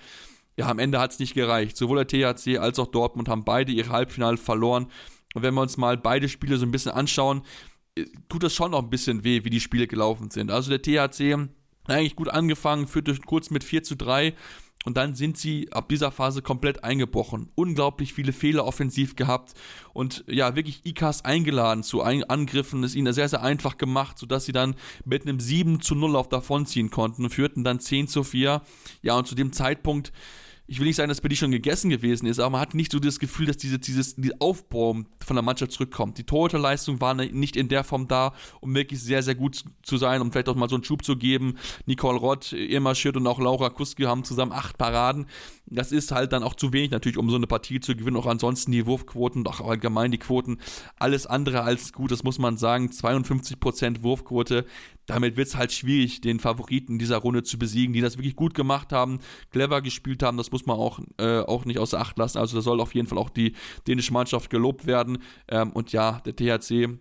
Ja, 0.57 0.67
am 0.67 0.79
Ende 0.79 0.99
hat 0.99 1.11
es 1.11 1.19
nicht 1.19 1.35
gereicht. 1.35 1.77
Sowohl 1.77 2.03
der 2.03 2.07
THC 2.07 2.57
als 2.57 2.79
auch 2.79 2.87
Dortmund 2.87 3.29
haben 3.29 3.45
beide 3.45 3.71
ihre 3.71 3.91
Halbfinale 3.91 4.35
verloren. 4.35 4.87
Und 5.33 5.43
wenn 5.43 5.53
wir 5.53 5.61
uns 5.61 5.77
mal 5.77 5.97
beide 5.97 6.29
Spiele 6.29 6.57
so 6.57 6.65
ein 6.65 6.71
bisschen 6.71 6.91
anschauen, 6.91 7.43
äh, 7.95 8.05
tut 8.29 8.43
das 8.43 8.53
schon 8.53 8.71
noch 8.71 8.83
ein 8.83 8.89
bisschen 8.89 9.23
weh, 9.23 9.43
wie 9.43 9.49
die 9.49 9.59
Spiele 9.59 9.87
gelaufen 9.87 10.31
sind. 10.31 10.51
Also 10.51 10.75
der 10.75 10.81
THC 10.81 11.49
eigentlich 11.87 12.15
gut 12.15 12.29
angefangen, 12.29 12.87
führte 12.87 13.15
kurz 13.25 13.49
mit 13.49 13.63
4 13.63 13.83
zu 13.83 13.95
3 13.95 14.33
und 14.85 14.95
dann 14.95 15.13
sind 15.13 15.37
sie 15.37 15.71
ab 15.73 15.89
dieser 15.89 16.11
Phase 16.11 16.41
komplett 16.41 16.83
eingebrochen. 16.85 17.51
Unglaublich 17.55 18.13
viele 18.13 18.31
Fehler 18.31 18.65
offensiv 18.65 19.15
gehabt 19.15 19.53
und 19.93 20.23
ja, 20.27 20.55
wirklich 20.55 20.85
IKAS 20.85 21.25
eingeladen 21.25 21.83
zu 21.83 22.01
Angriffen, 22.01 22.83
es 22.83 22.95
ihnen 22.95 23.13
sehr, 23.13 23.27
sehr 23.27 23.43
einfach 23.43 23.77
gemacht, 23.77 24.17
sodass 24.17 24.45
sie 24.45 24.53
dann 24.53 24.75
mit 25.03 25.23
einem 25.23 25.39
7 25.39 25.81
zu 25.81 25.95
0 25.95 26.15
auf 26.15 26.29
davonziehen 26.29 26.91
konnten 26.91 27.25
und 27.25 27.31
führten 27.31 27.63
dann 27.65 27.81
10 27.81 28.07
zu 28.07 28.23
4. 28.23 28.61
Ja, 29.01 29.17
und 29.17 29.27
zu 29.27 29.35
dem 29.35 29.51
Zeitpunkt 29.51 30.13
ich 30.69 30.79
will 30.79 30.85
nicht 30.85 30.97
sagen, 30.97 31.09
dass 31.09 31.19
bei 31.19 31.29
dir 31.29 31.35
schon 31.35 31.49
gegessen 31.49 31.89
gewesen 31.89 32.27
ist, 32.27 32.39
aber 32.39 32.51
man 32.51 32.61
hat 32.61 32.75
nicht 32.75 32.91
so 32.91 32.99
das 32.99 33.17
Gefühl, 33.17 33.47
dass 33.47 33.57
diese, 33.57 33.79
dieses 33.79 34.15
die 34.15 34.39
Aufbau 34.39 34.97
von 35.19 35.35
der 35.35 35.41
Mannschaft 35.41 35.71
zurückkommt. 35.71 36.19
Die 36.19 36.23
Torhüterleistung 36.23 37.01
war 37.01 37.15
nicht 37.15 37.55
in 37.55 37.69
der 37.69 37.83
Form 37.83 38.07
da, 38.07 38.33
um 38.61 38.75
wirklich 38.75 39.01
sehr, 39.01 39.23
sehr 39.23 39.33
gut 39.33 39.63
zu 39.81 39.97
sein, 39.97 40.21
um 40.21 40.31
vielleicht 40.31 40.47
auch 40.47 40.55
mal 40.55 40.69
so 40.69 40.75
einen 40.75 40.83
Schub 40.83 41.03
zu 41.03 41.15
geben. 41.15 41.57
Nicole 41.87 42.19
Rott, 42.19 42.53
Irma 42.53 42.93
Schütt 42.93 43.17
und 43.17 43.25
auch 43.25 43.39
Laura 43.39 43.71
Kuski 43.71 44.03
haben 44.03 44.23
zusammen 44.23 44.51
acht 44.51 44.77
Paraden. 44.77 45.25
Das 45.71 45.91
ist 45.91 46.11
halt 46.11 46.33
dann 46.33 46.43
auch 46.43 46.55
zu 46.55 46.73
wenig 46.73 46.91
natürlich, 46.91 47.17
um 47.17 47.29
so 47.29 47.35
eine 47.35 47.47
Partie 47.47 47.79
zu 47.79 47.95
gewinnen. 47.95 48.17
Auch 48.17 48.25
ansonsten 48.25 48.71
die 48.71 48.85
Wurfquoten, 48.85 49.45
auch 49.47 49.61
allgemein 49.61 50.11
die 50.11 50.17
Quoten, 50.17 50.57
alles 50.97 51.27
andere 51.27 51.61
als 51.61 51.93
gut, 51.93 52.11
das 52.11 52.23
muss 52.23 52.39
man 52.39 52.57
sagen. 52.57 52.89
52% 52.89 54.01
Wurfquote, 54.01 54.65
damit 55.05 55.37
wird 55.37 55.47
es 55.47 55.55
halt 55.55 55.71
schwierig, 55.71 56.21
den 56.21 56.39
Favoriten 56.39 56.99
dieser 56.99 57.17
Runde 57.17 57.43
zu 57.43 57.59
besiegen, 57.59 57.93
die 57.93 58.01
das 58.01 58.17
wirklich 58.17 58.35
gut 58.35 58.53
gemacht 58.53 58.91
haben, 58.91 59.19
clever 59.51 59.81
gespielt 59.81 60.23
haben. 60.23 60.37
Das 60.37 60.51
muss 60.51 60.65
man 60.65 60.77
auch, 60.77 60.99
äh, 61.17 61.39
auch 61.39 61.65
nicht 61.65 61.79
außer 61.79 61.99
Acht 61.99 62.17
lassen. 62.17 62.37
Also 62.37 62.57
da 62.57 62.61
soll 62.61 62.79
auf 62.79 62.95
jeden 62.95 63.07
Fall 63.07 63.17
auch 63.17 63.29
die 63.29 63.53
dänische 63.87 64.13
Mannschaft 64.13 64.49
gelobt 64.49 64.85
werden. 64.85 65.19
Ähm, 65.47 65.71
und 65.71 65.91
ja, 65.91 66.21
der 66.25 66.35
THC 66.35 66.99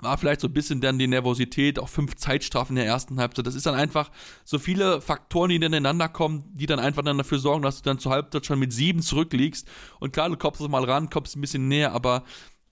war 0.00 0.18
vielleicht 0.18 0.40
so 0.40 0.48
ein 0.48 0.52
bisschen 0.52 0.80
dann 0.80 0.98
die 0.98 1.06
Nervosität, 1.06 1.78
auch 1.78 1.88
fünf 1.88 2.16
Zeitstrafen 2.16 2.76
in 2.76 2.82
der 2.82 2.86
ersten 2.86 3.20
Halbzeit. 3.20 3.46
Das 3.46 3.54
ist 3.54 3.66
dann 3.66 3.74
einfach 3.74 4.10
so 4.44 4.58
viele 4.58 5.00
Faktoren, 5.00 5.50
die 5.50 5.58
dann 5.58 5.72
ineinander 5.72 6.08
kommen, 6.08 6.44
die 6.54 6.66
dann 6.66 6.78
einfach 6.78 7.02
dann 7.02 7.18
dafür 7.18 7.38
sorgen, 7.38 7.62
dass 7.62 7.82
du 7.82 7.82
dann 7.88 7.98
zur 7.98 8.12
Halbzeit 8.12 8.46
schon 8.46 8.58
mit 8.58 8.72
sieben 8.72 9.02
zurückliegst. 9.02 9.68
Und 10.00 10.12
klar, 10.12 10.28
du 10.28 10.36
kommst 10.36 10.60
mal 10.68 10.84
ran, 10.84 11.10
kommst 11.10 11.36
ein 11.36 11.40
bisschen 11.40 11.68
näher, 11.68 11.92
aber 11.92 12.24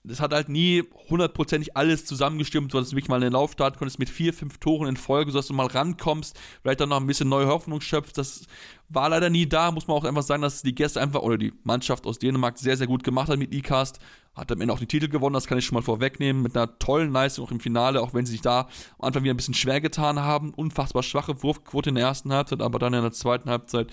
das 0.07 0.21
hat 0.21 0.33
halt 0.33 0.47
nie 0.47 0.83
hundertprozentig 1.09 1.75
alles 1.75 2.05
zusammengestimmt, 2.05 2.71
sodass 2.71 2.89
du 2.89 2.95
wirklich 2.95 3.09
mal 3.09 3.17
in 3.17 3.23
den 3.23 3.33
Lauf 3.33 3.51
starten 3.51 3.77
konntest 3.77 3.99
mit 3.99 4.09
vier, 4.09 4.33
fünf 4.33 4.57
Toren 4.57 4.87
in 4.87 4.97
Folge, 4.97 5.31
sodass 5.31 5.47
du 5.47 5.53
mal 5.53 5.67
rankommst, 5.67 6.39
vielleicht 6.61 6.79
dann 6.79 6.89
noch 6.89 6.99
ein 6.99 7.07
bisschen 7.07 7.27
neue 7.27 7.47
Hoffnung 7.47 7.81
schöpfst. 7.81 8.13
Das 8.17 8.45
war 8.89 9.09
leider 9.09 9.29
nie 9.29 9.47
da, 9.47 9.71
muss 9.71 9.87
man 9.87 9.97
auch 9.97 10.05
einfach 10.05 10.23
sagen, 10.23 10.41
dass 10.41 10.61
die 10.61 10.73
Gäste 10.73 11.01
einfach 11.01 11.21
oder 11.21 11.37
die 11.37 11.53
Mannschaft 11.63 12.05
aus 12.05 12.19
Dänemark 12.19 12.57
sehr, 12.57 12.77
sehr 12.77 12.87
gut 12.87 13.03
gemacht 13.03 13.29
hat 13.29 13.37
mit 13.37 13.53
E-Cast. 13.53 13.99
Hat 14.33 14.51
am 14.51 14.61
Ende 14.61 14.73
auch 14.73 14.79
den 14.79 14.87
Titel 14.87 15.09
gewonnen, 15.09 15.33
das 15.33 15.47
kann 15.47 15.57
ich 15.57 15.65
schon 15.65 15.73
mal 15.73 15.81
vorwegnehmen, 15.81 16.43
mit 16.43 16.55
einer 16.55 16.77
tollen 16.77 17.11
Leistung 17.11 17.45
auch 17.45 17.51
im 17.51 17.59
Finale, 17.59 18.01
auch 18.01 18.13
wenn 18.13 18.25
sie 18.25 18.33
sich 18.33 18.41
da 18.41 18.69
am 18.99 19.07
Anfang 19.07 19.23
wieder 19.23 19.33
ein 19.33 19.37
bisschen 19.37 19.55
schwer 19.55 19.81
getan 19.81 20.19
haben. 20.19 20.53
Unfassbar 20.53 21.01
schwache 21.01 21.41
Wurfquote 21.41 21.89
in 21.89 21.95
der 21.95 22.05
ersten 22.05 22.31
Halbzeit, 22.31 22.61
aber 22.61 22.77
dann 22.77 22.93
in 22.93 23.01
der 23.01 23.11
zweiten 23.11 23.49
Halbzeit 23.49 23.87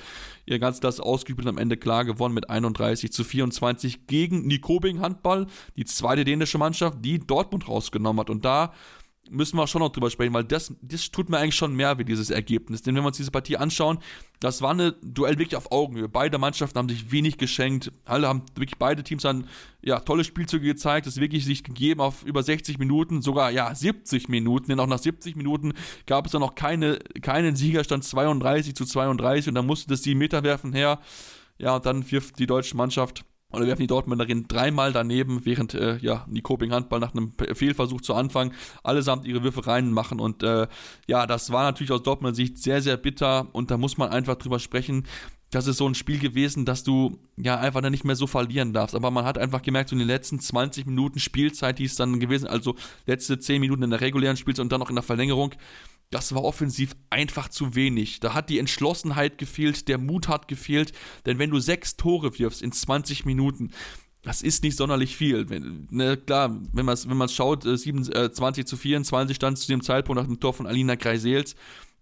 ihr 0.45 0.59
ganz 0.59 0.81
das 0.81 1.01
ausgeübt 1.01 1.41
und 1.41 1.49
am 1.49 1.59
Ende 1.59 1.77
klar 1.77 2.05
gewonnen 2.05 2.35
mit 2.35 2.51
31 2.51 3.11
zu 3.11 3.25
24 3.25 4.07
gegen 4.07 4.47
Nikobing 4.47 5.01
Handball, 5.01 5.47
die 5.77 5.87
zweite 5.87 6.25
dänische 6.25 6.59
Mannschaft, 6.59 6.99
die 7.01 7.19
Dortmund 7.19 7.67
rausgenommen 7.67 8.21
hat. 8.21 8.31
Und 8.31 8.45
da 8.45 8.75
müssen 9.31 9.57
wir 9.57 9.67
schon 9.67 9.81
noch 9.81 9.91
drüber 9.91 10.11
sprechen, 10.11 10.35
weil 10.35 10.45
das, 10.45 10.75
das 10.83 11.11
tut 11.11 11.29
mir 11.29 11.39
eigentlich 11.39 11.55
schon 11.55 11.75
mehr 11.75 11.99
wie 11.99 12.05
dieses 12.05 12.31
Ergebnis. 12.31 12.83
Denn 12.83 12.95
wenn 12.95 13.03
wir 13.03 13.09
uns 13.09 13.17
diese 13.17 13.31
Partie 13.31 13.57
anschauen, 13.57 13.99
das 14.41 14.63
war 14.63 14.73
eine 14.73 14.93
Duell 15.03 15.39
wirklich 15.39 15.57
auf 15.57 15.73
Augenhöhe. 15.73 16.09
Beide 16.09 16.39
Mannschaften 16.39 16.79
haben 16.79 16.89
sich 16.89 17.11
wenig 17.11 17.39
geschenkt. 17.39 17.93
Alle 18.05 18.29
haben 18.29 18.43
wirklich 18.55 18.79
beide 18.79 19.03
Teams 19.03 19.23
dann 19.23 19.47
ja, 19.83 20.01
tolle 20.01 20.25
Spielzüge 20.25 20.67
gezeigt, 20.67 21.07
es 21.07 21.21
wirklich 21.21 21.45
sich 21.45 21.65
gegeben 21.65 22.01
auf 22.01 22.25
über 22.25 22.43
60 22.43 22.79
Minuten, 22.79 23.23
sogar 23.23 23.51
ja 23.51 23.75
70 23.75 24.29
Minuten, 24.29 24.69
denn 24.69 24.81
auch 24.81 24.87
nach 24.87 24.99
70 24.99 25.37
Minuten 25.37 25.73
gab 26.07 26.27
es 26.27 26.33
dann 26.33 26.41
noch 26.41 26.55
keine, 26.55 26.99
keinen 27.23 27.57
Siegerstand 27.57 28.05
32 28.05 28.75
zu 28.75 28.85
32 28.85 29.49
und 29.49 29.55
dann 29.55 29.67
musste 29.67 29.89
das 29.89 30.03
7 30.03 30.19
Meter 30.19 30.43
werfen 30.43 30.73
her. 30.73 31.01
Ja, 31.59 31.77
und 31.77 31.87
dann 31.87 32.11
wirft 32.11 32.39
die 32.39 32.47
deutsche 32.47 32.77
Mannschaft 32.77 33.25
oder 33.55 33.67
werfen 33.67 33.83
die 33.83 33.87
Dortmunderin 33.87 34.47
dreimal 34.49 34.93
daneben, 34.93 35.45
während 35.45 35.75
äh, 35.75 35.99
ja, 35.99 36.27
die 36.29 36.43
Coping 36.43 36.73
Handball 36.73 37.01
nach 37.01 37.13
einem 37.15 37.33
Fehlversuch 37.55 38.01
zu 38.01 38.15
Anfang 38.15 38.53
allesamt 38.83 39.27
ihre 39.27 39.43
Würfe 39.43 39.67
reinmachen. 39.67 40.21
Und 40.21 40.43
äh, 40.43 40.67
ja, 41.07 41.27
das 41.27 41.51
war 41.51 41.65
natürlich 41.65 41.93
aus 41.93 42.03
Dortmunder 42.03 42.35
Sicht 42.35 42.59
sehr, 42.59 42.83
sehr 42.83 42.97
bitter. 42.97 43.49
Und 43.53 43.71
da 43.71 43.77
muss 43.77 43.99
man 43.99 44.11
einfach 44.11 44.37
drüber 44.37 44.59
sprechen. 44.59 45.05
Das 45.51 45.69
ist 45.69 45.77
so 45.77 45.87
ein 45.87 45.95
Spiel 45.95 46.19
gewesen, 46.19 46.65
dass 46.65 46.83
du 46.83 47.19
ja 47.37 47.59
einfach 47.61 47.81
dann 47.81 47.93
nicht 47.93 48.05
mehr 48.05 48.17
so 48.17 48.27
verlieren 48.27 48.73
darfst. 48.73 48.97
Aber 48.97 49.11
man 49.11 49.25
hat 49.25 49.39
einfach 49.39 49.63
gemerkt, 49.63 49.91
so 49.91 49.95
in 49.95 50.01
den 50.01 50.09
letzten 50.09 50.41
20 50.41 50.87
Minuten 50.87 51.21
Spielzeit, 51.21 51.79
die 51.79 51.85
es 51.85 51.95
dann 51.95 52.19
gewesen, 52.19 52.49
also 52.49 52.75
letzte 53.07 53.39
10 53.39 53.61
Minuten 53.61 53.85
in 53.85 53.91
der 53.91 54.01
regulären 54.01 54.37
Spielzeit 54.37 54.63
und 54.63 54.73
dann 54.73 54.81
noch 54.81 54.89
in 54.89 54.97
der 54.97 55.05
Verlängerung, 55.05 55.55
das 56.15 56.33
war 56.33 56.45
offensiv 56.45 56.95
einfach 57.11 57.49
zu 57.49 57.75
wenig. 57.75 58.21
Da 58.21 58.35
hat 58.35 58.49
die 58.49 58.61
Entschlossenheit 58.61 59.37
gefehlt, 59.37 59.89
der 59.89 59.99
Mut 59.99 60.29
hat 60.29 60.47
gefehlt, 60.47 60.93
denn 61.27 61.41
wenn 61.41 61.51
du 61.51 61.59
sechs 61.59 61.97
Tore 61.97 62.39
wirfst 62.39 62.63
in 62.63 62.71
20 62.71 63.25
Minuten, 63.25 63.73
das 64.23 64.41
ist 64.41 64.63
nicht 64.63 64.77
sonderlich 64.77 65.17
viel. 65.17 65.51
Wenn, 65.51 65.89
ne, 65.91 66.17
klar, 66.17 66.57
wenn 66.73 66.87
man 66.87 66.95
es 66.95 67.09
wenn 67.09 67.29
schaut, 67.29 67.67
äh, 67.67 67.77
27 67.77 68.63
äh, 68.63 68.65
zu 68.65 68.77
24 68.77 69.35
stand 69.35 69.59
zu 69.59 69.67
dem 69.67 69.83
Zeitpunkt 69.83 70.23
nach 70.23 70.29
dem 70.29 70.39
Tor 70.39 70.55
von 70.55 70.69
Alina 70.69 70.95
Kreisels. 70.95 71.57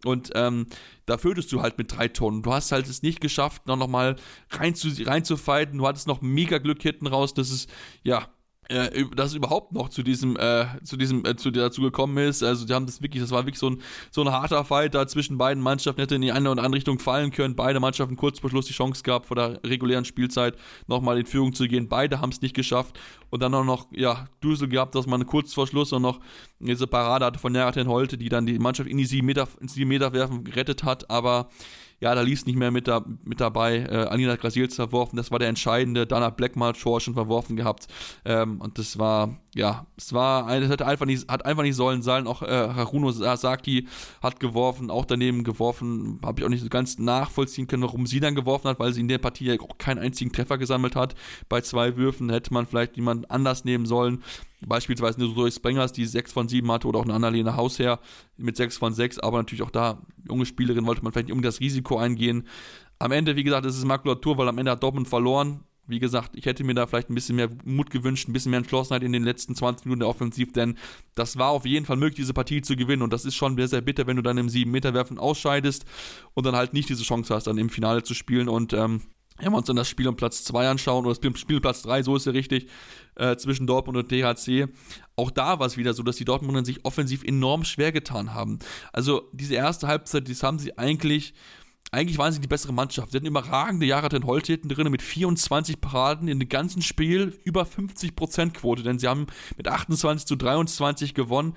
Und 0.04 0.30
ähm, 0.34 0.66
da 1.06 1.16
führtest 1.16 1.50
du 1.50 1.62
halt 1.62 1.78
mit 1.78 1.96
drei 1.96 2.08
Tonnen. 2.08 2.42
Du 2.42 2.52
hast 2.52 2.70
halt 2.70 2.88
es 2.88 3.02
nicht 3.02 3.22
geschafft, 3.22 3.66
noch, 3.66 3.76
noch 3.76 3.88
mal 3.88 4.16
rein 4.50 4.74
zu. 4.74 4.90
Du 4.90 5.86
hattest 5.86 6.06
noch 6.06 6.20
mega 6.20 6.58
Glück 6.58 6.82
hinten 6.82 7.06
raus. 7.06 7.32
Das 7.32 7.50
ist, 7.50 7.70
ja, 8.02 8.28
äh, 8.72 9.04
dass 9.14 9.30
es 9.30 9.34
überhaupt 9.34 9.72
noch 9.72 9.88
zu 9.90 10.02
diesem, 10.02 10.36
äh, 10.36 10.66
zu 10.82 10.96
diesem, 10.96 11.24
äh, 11.26 11.36
zu 11.36 11.50
dazu 11.50 11.82
gekommen 11.82 12.16
ist. 12.18 12.42
Also 12.42 12.66
die 12.66 12.72
haben 12.72 12.86
das 12.86 13.02
wirklich, 13.02 13.22
das 13.22 13.30
war 13.30 13.44
wirklich 13.44 13.58
so 13.58 13.70
ein, 13.70 13.82
so 14.10 14.22
ein 14.22 14.32
harter 14.32 14.64
Fight 14.64 14.94
da 14.94 15.06
zwischen 15.06 15.36
beiden 15.36 15.62
Mannschaften, 15.62 16.00
hätte 16.00 16.14
in 16.14 16.22
die 16.22 16.32
eine 16.32 16.50
oder 16.50 16.62
andere 16.62 16.78
Richtung 16.78 16.98
fallen 16.98 17.30
können. 17.30 17.54
Beide 17.54 17.80
Mannschaften 17.80 18.16
kurz 18.16 18.38
vor 18.40 18.50
Schluss 18.50 18.66
die 18.66 18.72
Chance 18.72 19.02
gehabt, 19.02 19.26
vor 19.26 19.36
der 19.36 19.60
regulären 19.64 20.04
Spielzeit 20.04 20.56
nochmal 20.86 21.18
in 21.18 21.26
Führung 21.26 21.52
zu 21.52 21.68
gehen. 21.68 21.88
Beide 21.88 22.20
haben 22.20 22.30
es 22.30 22.40
nicht 22.40 22.54
geschafft 22.54 22.98
und 23.30 23.42
dann 23.42 23.54
auch 23.54 23.64
noch, 23.64 23.88
ja, 23.92 24.26
Dusel 24.40 24.68
gehabt, 24.68 24.94
dass 24.94 25.06
man 25.06 25.26
kurz 25.26 25.52
vor 25.52 25.66
Schluss 25.66 25.92
noch 25.92 26.20
diese 26.58 26.86
Parade 26.86 27.26
hatte 27.26 27.38
von 27.38 27.54
Jaraten 27.54 27.88
Holte, 27.88 28.16
die 28.16 28.28
dann 28.28 28.46
die 28.46 28.58
Mannschaft 28.58 28.88
in 28.88 28.96
die 28.96 29.04
sieben 29.04 29.26
Meter, 29.26 29.48
ins 29.60 29.74
sieben 29.74 29.88
Meter 29.88 30.12
werfen 30.12 30.44
gerettet 30.44 30.84
hat, 30.84 31.10
aber 31.10 31.50
ja, 32.02 32.16
da 32.16 32.20
lief 32.20 32.44
nicht 32.46 32.56
mehr 32.58 32.72
mit, 32.72 32.88
da, 32.88 33.04
mit 33.24 33.40
dabei. 33.40 33.78
Äh, 33.78 33.94
Alina 34.08 34.34
Grasils 34.34 34.74
verworfen, 34.74 35.16
das 35.16 35.30
war 35.30 35.38
der 35.38 35.48
entscheidende. 35.48 36.04
Dana 36.04 36.30
Blackmart 36.30 36.76
Shore 36.76 37.00
schon 37.00 37.14
verworfen 37.14 37.54
gehabt. 37.54 37.86
Ähm, 38.24 38.60
und 38.60 38.76
das 38.76 38.98
war, 38.98 39.36
ja, 39.54 39.86
es 39.98 40.14
war, 40.14 40.50
es 40.50 40.70
hat 40.70 40.80
einfach 40.80 41.04
nicht, 41.04 41.30
hat 41.30 41.44
einfach 41.44 41.62
nicht 41.62 41.76
sollen 41.76 42.00
sein. 42.00 42.26
Auch 42.26 42.42
äh, 42.42 42.46
Haruno 42.46 43.10
Sasaki 43.10 43.86
hat 44.22 44.40
geworfen, 44.40 44.90
auch 44.90 45.04
daneben 45.04 45.44
geworfen. 45.44 46.20
Habe 46.24 46.40
ich 46.40 46.46
auch 46.46 46.48
nicht 46.48 46.62
so 46.62 46.70
ganz 46.70 46.98
nachvollziehen 46.98 47.66
können, 47.66 47.82
warum 47.82 48.06
sie 48.06 48.20
dann 48.20 48.34
geworfen 48.34 48.68
hat, 48.68 48.78
weil 48.78 48.94
sie 48.94 49.00
in 49.00 49.08
der 49.08 49.18
Partie 49.18 49.44
ja 49.44 49.60
auch 49.60 49.76
keinen 49.76 49.98
einzigen 49.98 50.32
Treffer 50.32 50.56
gesammelt 50.56 50.96
hat. 50.96 51.14
Bei 51.50 51.60
zwei 51.60 51.96
Würfen 51.96 52.30
hätte 52.30 52.54
man 52.54 52.66
vielleicht 52.66 52.96
jemand 52.96 53.30
anders 53.30 53.66
nehmen 53.66 53.84
sollen. 53.84 54.22
Beispielsweise 54.64 55.18
eine 55.20 55.34
Zoe 55.34 55.50
Sprengers, 55.52 55.92
die 55.92 56.06
6 56.06 56.32
von 56.32 56.48
7 56.48 56.70
hatte, 56.72 56.88
oder 56.88 57.00
auch 57.00 57.04
eine 57.04 57.14
Annalena 57.14 57.54
Hausherr 57.54 58.00
mit 58.38 58.56
6 58.56 58.78
von 58.78 58.94
6, 58.94 59.18
aber 59.18 59.38
natürlich 59.38 59.62
auch 59.62 59.70
da, 59.70 60.00
junge 60.26 60.46
Spielerin, 60.46 60.86
wollte 60.86 61.02
man 61.02 61.12
vielleicht 61.12 61.28
nicht 61.28 61.36
um 61.36 61.42
das 61.42 61.60
Risiko 61.60 61.98
eingehen. 61.98 62.46
Am 62.98 63.12
Ende, 63.12 63.36
wie 63.36 63.42
gesagt, 63.42 63.66
ist 63.66 63.76
es 63.76 63.84
Makulatur, 63.84 64.38
weil 64.38 64.48
am 64.48 64.56
Ende 64.56 64.70
hat 64.70 64.82
Dortmund 64.82 65.08
verloren. 65.08 65.64
Wie 65.92 66.00
gesagt, 66.00 66.30
ich 66.34 66.46
hätte 66.46 66.64
mir 66.64 66.74
da 66.74 66.86
vielleicht 66.86 67.10
ein 67.10 67.14
bisschen 67.14 67.36
mehr 67.36 67.48
Mut 67.64 67.90
gewünscht, 67.90 68.28
ein 68.28 68.32
bisschen 68.32 68.50
mehr 68.50 68.58
Entschlossenheit 68.58 69.02
in 69.02 69.12
den 69.12 69.22
letzten 69.22 69.54
20 69.54 69.84
Minuten 69.86 70.00
der 70.00 70.08
Offensiv, 70.08 70.52
denn 70.52 70.76
das 71.14 71.36
war 71.36 71.50
auf 71.50 71.66
jeden 71.66 71.84
Fall 71.86 71.96
möglich, 71.96 72.16
diese 72.16 72.34
Partie 72.34 72.62
zu 72.62 72.76
gewinnen. 72.76 73.02
Und 73.02 73.12
das 73.12 73.24
ist 73.24 73.34
schon 73.34 73.56
sehr, 73.56 73.68
sehr 73.68 73.82
bitter, 73.82 74.06
wenn 74.06 74.16
du 74.16 74.22
dann 74.22 74.38
im 74.38 74.48
7-Meter-Werfen 74.48 75.18
ausscheidest 75.18 75.84
und 76.34 76.46
dann 76.46 76.56
halt 76.56 76.72
nicht 76.72 76.88
diese 76.88 77.04
Chance 77.04 77.34
hast, 77.34 77.46
dann 77.46 77.58
im 77.58 77.68
Finale 77.68 78.02
zu 78.02 78.14
spielen. 78.14 78.48
Und 78.48 78.72
ähm, 78.72 79.02
wenn 79.38 79.52
wir 79.52 79.58
uns 79.58 79.66
dann 79.66 79.76
das 79.76 79.88
Spiel 79.88 80.08
um 80.08 80.16
Platz 80.16 80.44
2 80.44 80.68
anschauen, 80.68 81.04
oder 81.04 81.14
das 81.14 81.38
Spiel 81.38 81.56
um 81.56 81.62
Platz 81.62 81.82
3, 81.82 82.02
so 82.02 82.16
ist 82.16 82.26
ja 82.26 82.32
richtig, 82.32 82.68
äh, 83.16 83.36
zwischen 83.36 83.66
Dortmund 83.66 83.98
und 83.98 84.10
DHC, 84.10 84.68
auch 85.16 85.30
da 85.30 85.58
war 85.58 85.66
es 85.66 85.76
wieder 85.76 85.94
so, 85.94 86.02
dass 86.02 86.16
die 86.16 86.24
Dortmunder 86.24 86.64
sich 86.64 86.84
offensiv 86.84 87.24
enorm 87.24 87.64
schwer 87.64 87.92
getan 87.92 88.34
haben. 88.34 88.58
Also 88.92 89.28
diese 89.32 89.54
erste 89.54 89.88
Halbzeit, 89.88 90.28
das 90.28 90.42
haben 90.42 90.58
sie 90.58 90.78
eigentlich 90.78 91.34
eigentlich 91.92 92.16
waren 92.16 92.32
sie 92.32 92.40
die 92.40 92.48
bessere 92.48 92.72
Mannschaft. 92.72 93.12
Sie 93.12 93.18
hatten 93.18 93.26
überragende 93.26 93.84
Jahre 93.84 94.14
in 94.16 94.24
Holtheten 94.24 94.70
drin 94.70 94.90
mit 94.90 95.02
24 95.02 95.78
Paraden 95.80 96.26
in 96.26 96.40
dem 96.40 96.48
ganzen 96.48 96.80
Spiel, 96.80 97.38
über 97.44 97.64
50% 97.64 98.52
Quote, 98.52 98.82
denn 98.82 98.98
sie 98.98 99.08
haben 99.08 99.26
mit 99.58 99.68
28 99.68 100.26
zu 100.26 100.36
23 100.36 101.12
gewonnen. 101.12 101.54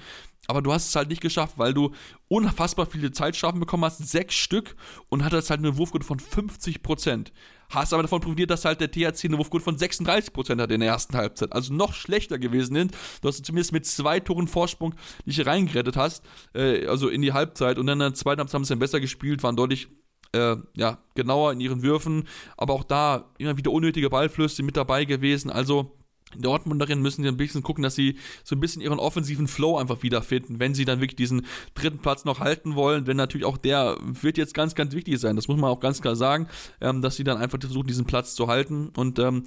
Aber 0.47 0.61
du 0.61 0.73
hast 0.73 0.89
es 0.89 0.95
halt 0.95 1.09
nicht 1.09 1.21
geschafft, 1.21 1.57
weil 1.57 1.73
du 1.73 1.91
unfassbar 2.27 2.85
viele 2.85 3.11
Zeitstrafen 3.11 3.61
bekommen 3.61 3.85
hast, 3.85 3.97
sechs 4.07 4.35
Stück, 4.35 4.75
und 5.09 5.23
hattest 5.23 5.49
halt 5.49 5.59
eine 5.59 5.77
Wurfquote 5.77 6.05
von 6.05 6.19
50%. 6.19 7.31
Hast 7.69 7.93
aber 7.93 8.03
davon 8.03 8.21
profitiert, 8.21 8.51
dass 8.51 8.65
halt 8.65 8.81
der 8.81 8.91
THC 8.91 9.25
eine 9.25 9.37
Wurfquote 9.37 9.63
von 9.63 9.77
36% 9.77 10.61
hat 10.61 10.69
in 10.69 10.81
der 10.81 10.89
ersten 10.89 11.15
Halbzeit. 11.15 11.53
Also 11.53 11.73
noch 11.73 11.93
schlechter 11.93 12.37
gewesen 12.37 12.75
sind, 12.75 12.91
dass 13.21 13.37
du 13.37 13.43
zumindest 13.43 13.71
mit 13.71 13.87
zwei 13.87 14.19
Toren 14.19 14.47
Vorsprung 14.47 14.95
nicht 15.23 15.45
reingerettet 15.45 15.95
hast, 15.95 16.23
äh, 16.53 16.85
also 16.87 17.07
in 17.07 17.21
die 17.21 17.33
Halbzeit. 17.33 17.79
Und 17.79 17.87
dann 17.87 18.01
in 18.01 18.11
der 18.11 18.13
zweiten 18.13 18.39
Halbzeit 18.39 18.55
haben 18.55 18.65
sie 18.65 18.73
dann 18.73 18.79
besser 18.79 18.99
gespielt, 18.99 19.41
waren 19.41 19.55
deutlich 19.55 19.87
äh, 20.35 20.57
ja, 20.75 20.99
genauer 21.15 21.53
in 21.53 21.59
ihren 21.59 21.81
Würfen, 21.81 22.27
aber 22.57 22.73
auch 22.73 22.83
da 22.83 23.31
immer 23.37 23.57
wieder 23.57 23.71
unnötige 23.71 24.09
Ballflüsse 24.09 24.63
mit 24.63 24.77
dabei 24.77 25.05
gewesen. 25.05 25.49
Also 25.49 25.95
Dortmunderinnen 26.37 27.01
müssen 27.01 27.23
ja 27.23 27.31
ein 27.31 27.37
bisschen 27.37 27.63
gucken, 27.63 27.83
dass 27.83 27.95
sie 27.95 28.17
so 28.43 28.55
ein 28.55 28.59
bisschen 28.59 28.81
ihren 28.81 28.99
offensiven 28.99 29.47
Flow 29.47 29.77
einfach 29.77 30.03
wiederfinden, 30.03 30.59
wenn 30.59 30.73
sie 30.73 30.85
dann 30.85 30.99
wirklich 30.99 31.15
diesen 31.15 31.45
dritten 31.73 31.99
Platz 31.99 32.25
noch 32.25 32.39
halten 32.39 32.75
wollen. 32.75 33.05
Denn 33.05 33.17
natürlich 33.17 33.45
auch 33.45 33.57
der 33.57 33.97
wird 34.01 34.37
jetzt 34.37 34.53
ganz, 34.53 34.75
ganz 34.75 34.93
wichtig 34.93 35.19
sein. 35.19 35.35
Das 35.35 35.47
muss 35.47 35.57
man 35.57 35.69
auch 35.69 35.79
ganz 35.79 36.01
klar 36.01 36.15
sagen, 36.15 36.47
ähm, 36.81 37.01
dass 37.01 37.15
sie 37.15 37.23
dann 37.23 37.37
einfach 37.37 37.59
versuchen, 37.59 37.87
diesen 37.87 38.05
Platz 38.05 38.35
zu 38.35 38.47
halten. 38.47 38.89
Und 38.95 39.19
ähm, 39.19 39.43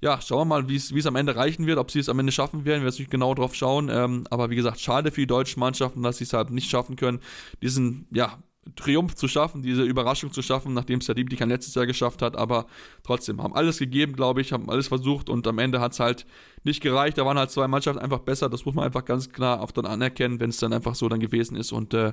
ja, 0.00 0.20
schauen 0.20 0.40
wir 0.40 0.44
mal, 0.46 0.68
wie 0.68 0.76
es 0.76 1.06
am 1.06 1.16
Ende 1.16 1.36
reichen 1.36 1.66
wird, 1.66 1.78
ob 1.78 1.90
sie 1.90 2.00
es 2.00 2.08
am 2.08 2.18
Ende 2.18 2.32
schaffen 2.32 2.64
werden. 2.64 2.64
Wir 2.64 2.72
werden 2.72 2.84
natürlich 2.86 3.10
genau 3.10 3.34
drauf 3.34 3.54
schauen. 3.54 3.88
Ähm, 3.88 4.26
aber 4.30 4.50
wie 4.50 4.56
gesagt, 4.56 4.80
schade 4.80 5.10
für 5.10 5.20
die 5.20 5.26
deutschen 5.26 5.60
Mannschaften, 5.60 6.02
dass 6.02 6.18
sie 6.18 6.24
es 6.24 6.32
halt 6.32 6.50
nicht 6.50 6.70
schaffen 6.70 6.96
können, 6.96 7.20
diesen, 7.62 8.06
ja, 8.10 8.38
Triumph 8.76 9.14
zu 9.16 9.26
schaffen, 9.26 9.62
diese 9.62 9.82
Überraschung 9.82 10.32
zu 10.32 10.40
schaffen, 10.40 10.72
nachdem 10.72 11.00
es 11.00 11.06
der 11.06 11.14
Dieblikan 11.14 11.48
letztes 11.48 11.74
Jahr 11.74 11.86
geschafft 11.86 12.22
hat, 12.22 12.36
aber 12.36 12.66
trotzdem 13.02 13.42
haben 13.42 13.54
alles 13.54 13.78
gegeben, 13.78 14.14
glaube 14.14 14.40
ich, 14.40 14.52
haben 14.52 14.70
alles 14.70 14.88
versucht 14.88 15.28
und 15.28 15.46
am 15.48 15.58
Ende 15.58 15.80
hat 15.80 15.92
es 15.92 16.00
halt 16.00 16.26
nicht 16.64 16.80
gereicht. 16.80 17.18
Da 17.18 17.26
waren 17.26 17.38
halt 17.38 17.50
zwei 17.50 17.68
Mannschaften 17.68 18.00
einfach 18.00 18.20
besser, 18.20 18.48
das 18.48 18.64
muss 18.64 18.74
man 18.74 18.84
einfach 18.84 19.04
ganz 19.04 19.30
klar 19.30 19.60
auf 19.60 19.72
dann 19.72 19.86
anerkennen, 19.86 20.40
wenn 20.40 20.50
es 20.50 20.58
dann 20.58 20.72
einfach 20.72 20.94
so 20.94 21.08
dann 21.08 21.20
gewesen 21.20 21.56
ist 21.56 21.72
und 21.72 21.94
äh, 21.94 22.12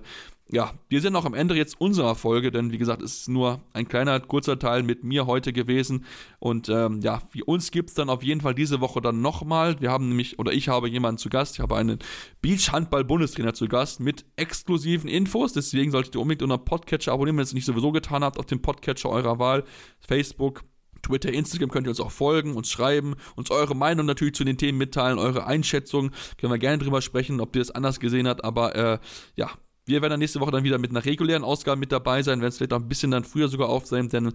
ja, 0.52 0.74
wir 0.88 1.02
sind 1.02 1.16
auch 1.16 1.26
am 1.26 1.36
Ende 1.36 1.56
jetzt 1.56 1.80
unserer 1.80 2.16
Folge, 2.16 2.52
denn 2.52 2.72
wie 2.72 2.80
gesagt, 2.80 3.02
es 3.04 3.22
ist 3.22 3.30
nur 3.30 3.62
ein 3.74 3.88
kleiner, 3.88 4.20
kurzer 4.20 4.58
Teil 4.58 4.82
mit 4.82 5.04
mir 5.04 5.28
heute 5.28 5.54
gewesen 5.54 6.06
und 6.40 6.70
ähm, 6.70 7.02
ja, 7.02 7.22
wie 7.32 7.44
uns 7.44 7.70
gibt 7.72 7.90
es 7.90 7.96
dann 7.96 8.10
auf 8.10 8.24
jeden 8.24 8.42
Fall 8.42 8.56
diese 8.56 8.82
Woche 8.82 9.00
dann 9.00 9.22
nochmal. 9.22 9.80
Wir 9.80 9.92
haben 9.92 10.10
nämlich, 10.10 10.40
oder 10.40 10.52
ich 10.52 10.68
habe 10.68 10.90
jemanden 10.90 11.20
zu 11.20 11.30
Gast, 11.30 11.56
ich 11.56 11.62
habe 11.62 11.76
einen 11.76 12.00
Beach-Handball-Bundestrainer 12.42 13.54
zu 13.54 13.68
Gast 13.68 14.00
mit 14.00 14.26
exklusiven 14.38 15.08
Infos, 15.10 15.54
deswegen 15.54 15.92
solltet 15.92 16.16
ihr 16.16 16.22
unbedingt 16.22 16.42
unter 16.42 16.58
Podcatcher 16.58 17.12
abonnieren, 17.12 17.38
wenn 17.38 17.44
ihr 17.44 17.46
es 17.46 17.54
nicht 17.54 17.66
sowieso 17.66 17.92
getan 17.92 18.24
habt, 18.24 18.40
auf 18.40 18.48
dem 18.48 18.62
Podcatcher 18.62 19.10
eurer 19.10 19.38
Wahl. 19.38 19.64
Facebook, 20.00 20.64
Twitter, 21.02 21.32
Instagram 21.32 21.70
könnt 21.70 21.88
ihr 21.88 21.92
uns 21.92 22.00
auch 22.00 22.12
folgen, 22.12 22.56
uns 22.56 22.70
schreiben, 22.70 23.16
uns 23.36 23.52
eure 23.52 23.76
Meinung 23.76 24.06
natürlich 24.06 24.36
zu 24.36 24.44
den 24.44 24.58
Themen 24.58 24.78
mitteilen, 24.78 25.20
eure 25.20 25.46
Einschätzung. 25.46 26.12
Können 26.38 26.54
wir 26.54 26.60
gerne 26.60 26.78
drüber 26.78 27.02
sprechen, 27.02 27.42
ob 27.42 27.56
ihr 27.56 27.62
es 27.62 27.72
anders 27.72 28.00
gesehen 28.00 28.28
habt. 28.28 28.44
Aber 28.44 28.76
äh, 28.76 29.00
ja, 29.36 29.50
wir 29.86 30.02
werden 30.02 30.12
dann 30.12 30.20
nächste 30.20 30.40
Woche 30.40 30.52
dann 30.52 30.64
wieder 30.64 30.78
mit 30.78 30.92
einer 30.92 31.04
regulären 31.04 31.44
Ausgabe 31.44 31.80
mit 31.80 31.92
dabei 31.92 32.22
sein, 32.22 32.42
werden 32.42 32.50
es 32.50 32.58
vielleicht 32.58 32.74
auch 32.74 32.80
ein 32.80 32.88
bisschen 32.88 33.12
dann 33.12 33.24
früher 33.24 33.48
sogar 33.48 33.70
auf 33.70 33.88
sein, 33.88 34.08
denn 34.10 34.34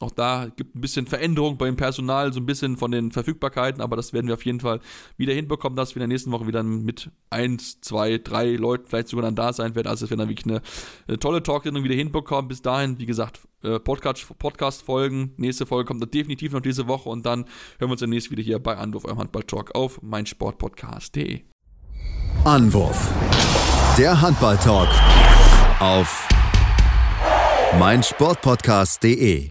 auch 0.00 0.10
da 0.10 0.48
gibt 0.56 0.74
ein 0.74 0.80
bisschen 0.80 1.06
Veränderung 1.06 1.58
beim 1.58 1.76
Personal, 1.76 2.32
so 2.32 2.40
ein 2.40 2.46
bisschen 2.46 2.76
von 2.76 2.90
den 2.90 3.12
Verfügbarkeiten, 3.12 3.82
aber 3.82 3.96
das 3.96 4.12
werden 4.12 4.26
wir 4.28 4.34
auf 4.34 4.44
jeden 4.44 4.60
Fall 4.60 4.80
wieder 5.16 5.34
hinbekommen, 5.34 5.76
dass 5.76 5.94
wir 5.94 5.96
in 5.96 6.08
der 6.08 6.14
nächsten 6.14 6.32
Woche 6.32 6.46
wieder 6.46 6.62
mit 6.62 7.10
eins, 7.28 7.80
zwei, 7.80 8.18
drei 8.18 8.56
Leuten 8.56 8.86
vielleicht 8.86 9.08
sogar 9.08 9.24
dann 9.24 9.34
da 9.34 9.52
sein 9.52 9.74
werden. 9.74 9.88
Also 9.88 10.04
es 10.04 10.10
wird 10.10 10.20
dann 10.20 10.28
wirklich 10.28 10.46
eine, 10.46 10.62
eine 11.06 11.18
tolle 11.18 11.42
Talksendung 11.42 11.84
wieder 11.84 11.94
hinbekommen. 11.94 12.48
Bis 12.48 12.62
dahin, 12.62 12.98
wie 12.98 13.06
gesagt, 13.06 13.40
äh, 13.62 13.78
Podcast, 13.78 14.26
Podcast-Folgen. 14.38 15.34
Nächste 15.36 15.66
Folge 15.66 15.86
kommt 15.86 16.02
dann 16.02 16.10
definitiv 16.10 16.52
noch 16.52 16.60
diese 16.60 16.88
Woche 16.88 17.08
und 17.08 17.26
dann 17.26 17.44
hören 17.78 17.88
wir 17.88 17.90
uns 17.90 18.00
demnächst 18.00 18.30
wieder 18.30 18.42
hier 18.42 18.58
bei 18.58 18.76
Anwurf, 18.76 19.04
eurem 19.04 19.18
Handball-Talk 19.18 19.74
auf 19.74 20.00
meinsportpodcast.de. 20.02 21.42
Anwurf. 22.44 23.12
Der 23.98 24.20
Handball-Talk 24.20 24.88
auf 25.80 26.26
meinsportpodcast.de. 27.78 29.50